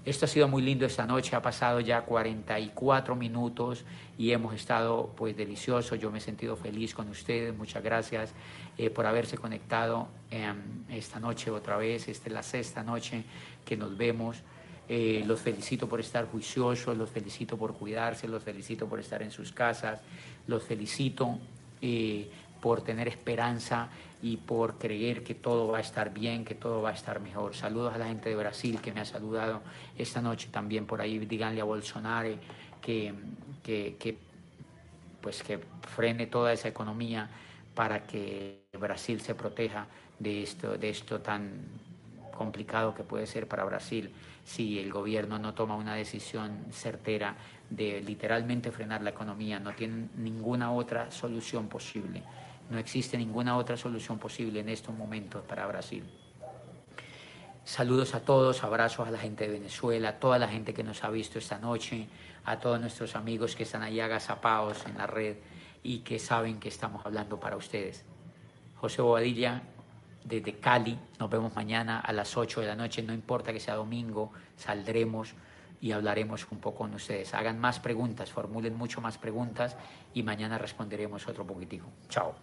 Esto 0.06 0.26
ha 0.26 0.28
sido 0.28 0.48
muy 0.48 0.62
lindo 0.62 0.86
esta 0.86 1.08
noche, 1.08 1.36
ha 1.36 1.42
pasado 1.42 1.80
ya 1.80 2.02
44 2.02 3.16
minutos 3.16 3.86
y 4.20 4.32
hemos 4.32 4.54
estado 4.54 5.12
pues 5.18 5.36
delicioso, 5.36 5.96
yo 5.96 6.12
me 6.12 6.20
he 6.20 6.22
sentido 6.22 6.56
feliz 6.56 6.94
con 6.94 7.10
ustedes, 7.10 7.58
muchas 7.58 7.84
gracias 7.84 8.32
eh, 8.78 8.92
por 8.92 9.08
haberse 9.08 9.36
conectado 9.36 10.08
esta 10.90 11.20
noche 11.20 11.50
otra 11.50 11.78
vez, 11.78 12.08
esta 12.08 12.28
es 12.30 12.34
la 12.34 12.44
sexta 12.44 12.84
noche 12.84 13.24
que 13.66 13.76
nos 13.78 13.98
vemos. 13.98 14.38
Eh, 14.88 15.24
los 15.26 15.42
felicito 15.42 15.90
por 15.90 16.00
estar 16.00 16.28
juiciosos, 16.28 16.96
los 16.96 17.10
felicito 17.10 17.58
por 17.58 17.74
cuidarse, 17.74 18.28
los 18.28 18.44
felicito 18.44 18.88
por 18.88 19.00
estar 19.00 19.24
en 19.24 19.32
sus 19.32 19.52
casas, 19.52 20.00
los 20.46 20.64
felicito 20.64 21.40
eh, 21.82 22.30
por 22.62 22.84
tener 22.84 23.08
esperanza 23.08 23.90
y 24.22 24.38
por 24.38 24.78
creer 24.78 25.24
que 25.24 25.34
todo 25.34 25.68
va 25.70 25.80
a 25.80 25.82
estar 25.82 26.14
bien, 26.14 26.46
que 26.46 26.56
todo 26.56 26.82
va 26.82 26.90
a 26.90 26.94
estar 26.94 27.20
mejor. 27.20 27.56
Saludos 27.56 27.96
a 27.96 27.98
la 27.98 28.08
gente 28.08 28.30
de 28.30 28.36
Brasil 28.36 28.80
que 28.80 28.94
me 28.94 29.02
ha 29.02 29.06
saludado 29.06 29.62
esta 29.98 30.22
noche 30.22 30.50
también 30.52 30.86
por 30.86 31.02
ahí. 31.02 31.18
Díganle 31.18 31.62
a 31.62 31.64
Bolsonaro 31.64 32.30
que, 32.82 33.14
que, 33.64 34.18
pues 35.22 35.42
que 35.42 35.60
frene 35.96 36.28
toda 36.28 36.54
esa 36.54 36.68
economía 36.68 37.30
para 37.74 38.06
que 38.06 38.66
Brasil 38.80 39.20
se 39.22 39.34
proteja 39.34 39.88
de 40.20 40.44
esto, 40.44 40.78
de 40.78 40.90
esto 40.90 41.22
tan 41.22 41.52
complicado 42.36 42.94
que 42.94 43.04
puede 43.04 43.26
ser 43.26 43.48
para 43.48 43.64
Brasil 43.64 44.12
si 44.46 44.80
el 44.80 44.94
gobierno 44.94 45.40
no 45.40 45.54
toma 45.54 45.76
una 45.76 45.96
decisión 45.96 46.68
certera 46.72 47.36
de 47.70 48.02
literalmente 48.02 48.72
frenar 48.72 49.02
la 49.02 49.10
economía. 49.10 49.60
No 49.60 49.74
tienen 49.74 50.12
ninguna 50.16 50.72
otra 50.72 51.12
solución 51.12 51.68
posible. 51.68 52.24
No 52.70 52.78
existe 52.78 53.18
ninguna 53.18 53.58
otra 53.58 53.76
solución 53.76 54.20
posible 54.20 54.60
en 54.60 54.70
estos 54.70 54.96
momentos 54.96 55.44
para 55.44 55.66
Brasil. 55.66 56.04
Saludos 57.64 58.14
a 58.14 58.20
todos, 58.20 58.64
abrazos 58.64 59.08
a 59.08 59.12
la 59.12 59.18
gente 59.18 59.48
de 59.48 59.54
Venezuela, 59.54 60.10
a 60.10 60.20
toda 60.20 60.38
la 60.38 60.48
gente 60.48 60.76
que 60.76 60.84
nos 60.84 61.04
ha 61.04 61.10
visto 61.10 61.40
esta 61.40 61.58
noche, 61.58 62.08
a 62.46 62.60
todos 62.60 62.80
nuestros 62.80 63.16
amigos 63.16 63.56
que 63.56 63.64
están 63.64 63.82
allá 63.82 64.06
agazapados 64.06 64.86
en 64.86 64.96
la 65.00 65.08
red 65.08 65.38
y 65.82 66.00
que 66.00 66.20
saben 66.20 66.60
que 66.60 66.70
estamos 66.70 67.04
hablando 67.04 67.40
para 67.40 67.58
ustedes. 67.58 68.06
José 68.76 69.02
Bobadilla, 69.02 69.64
desde 70.26 70.60
Cali, 70.60 70.98
nos 71.20 71.30
vemos 71.30 71.56
mañana 71.56 72.00
a 72.00 72.12
las 72.12 72.36
8 72.36 72.62
de 72.62 72.68
la 72.68 72.76
noche, 72.76 73.02
no 73.04 73.14
importa 73.14 73.54
que 73.54 73.60
sea 73.60 73.76
domingo, 73.76 74.32
saldremos 74.58 75.34
y 75.80 75.92
hablaremos 75.92 76.48
un 76.52 76.60
poco 76.60 76.80
con 76.80 76.96
ustedes. 76.96 77.34
Hagan 77.34 77.60
más 77.60 77.80
preguntas, 77.80 78.32
formulen 78.32 78.76
mucho 78.76 79.02
más 79.02 79.18
preguntas 79.18 79.78
y 80.14 80.24
mañana 80.24 80.58
responderemos 80.58 81.28
otro 81.28 81.46
poquitico. 81.46 81.86
Chao. 82.10 82.34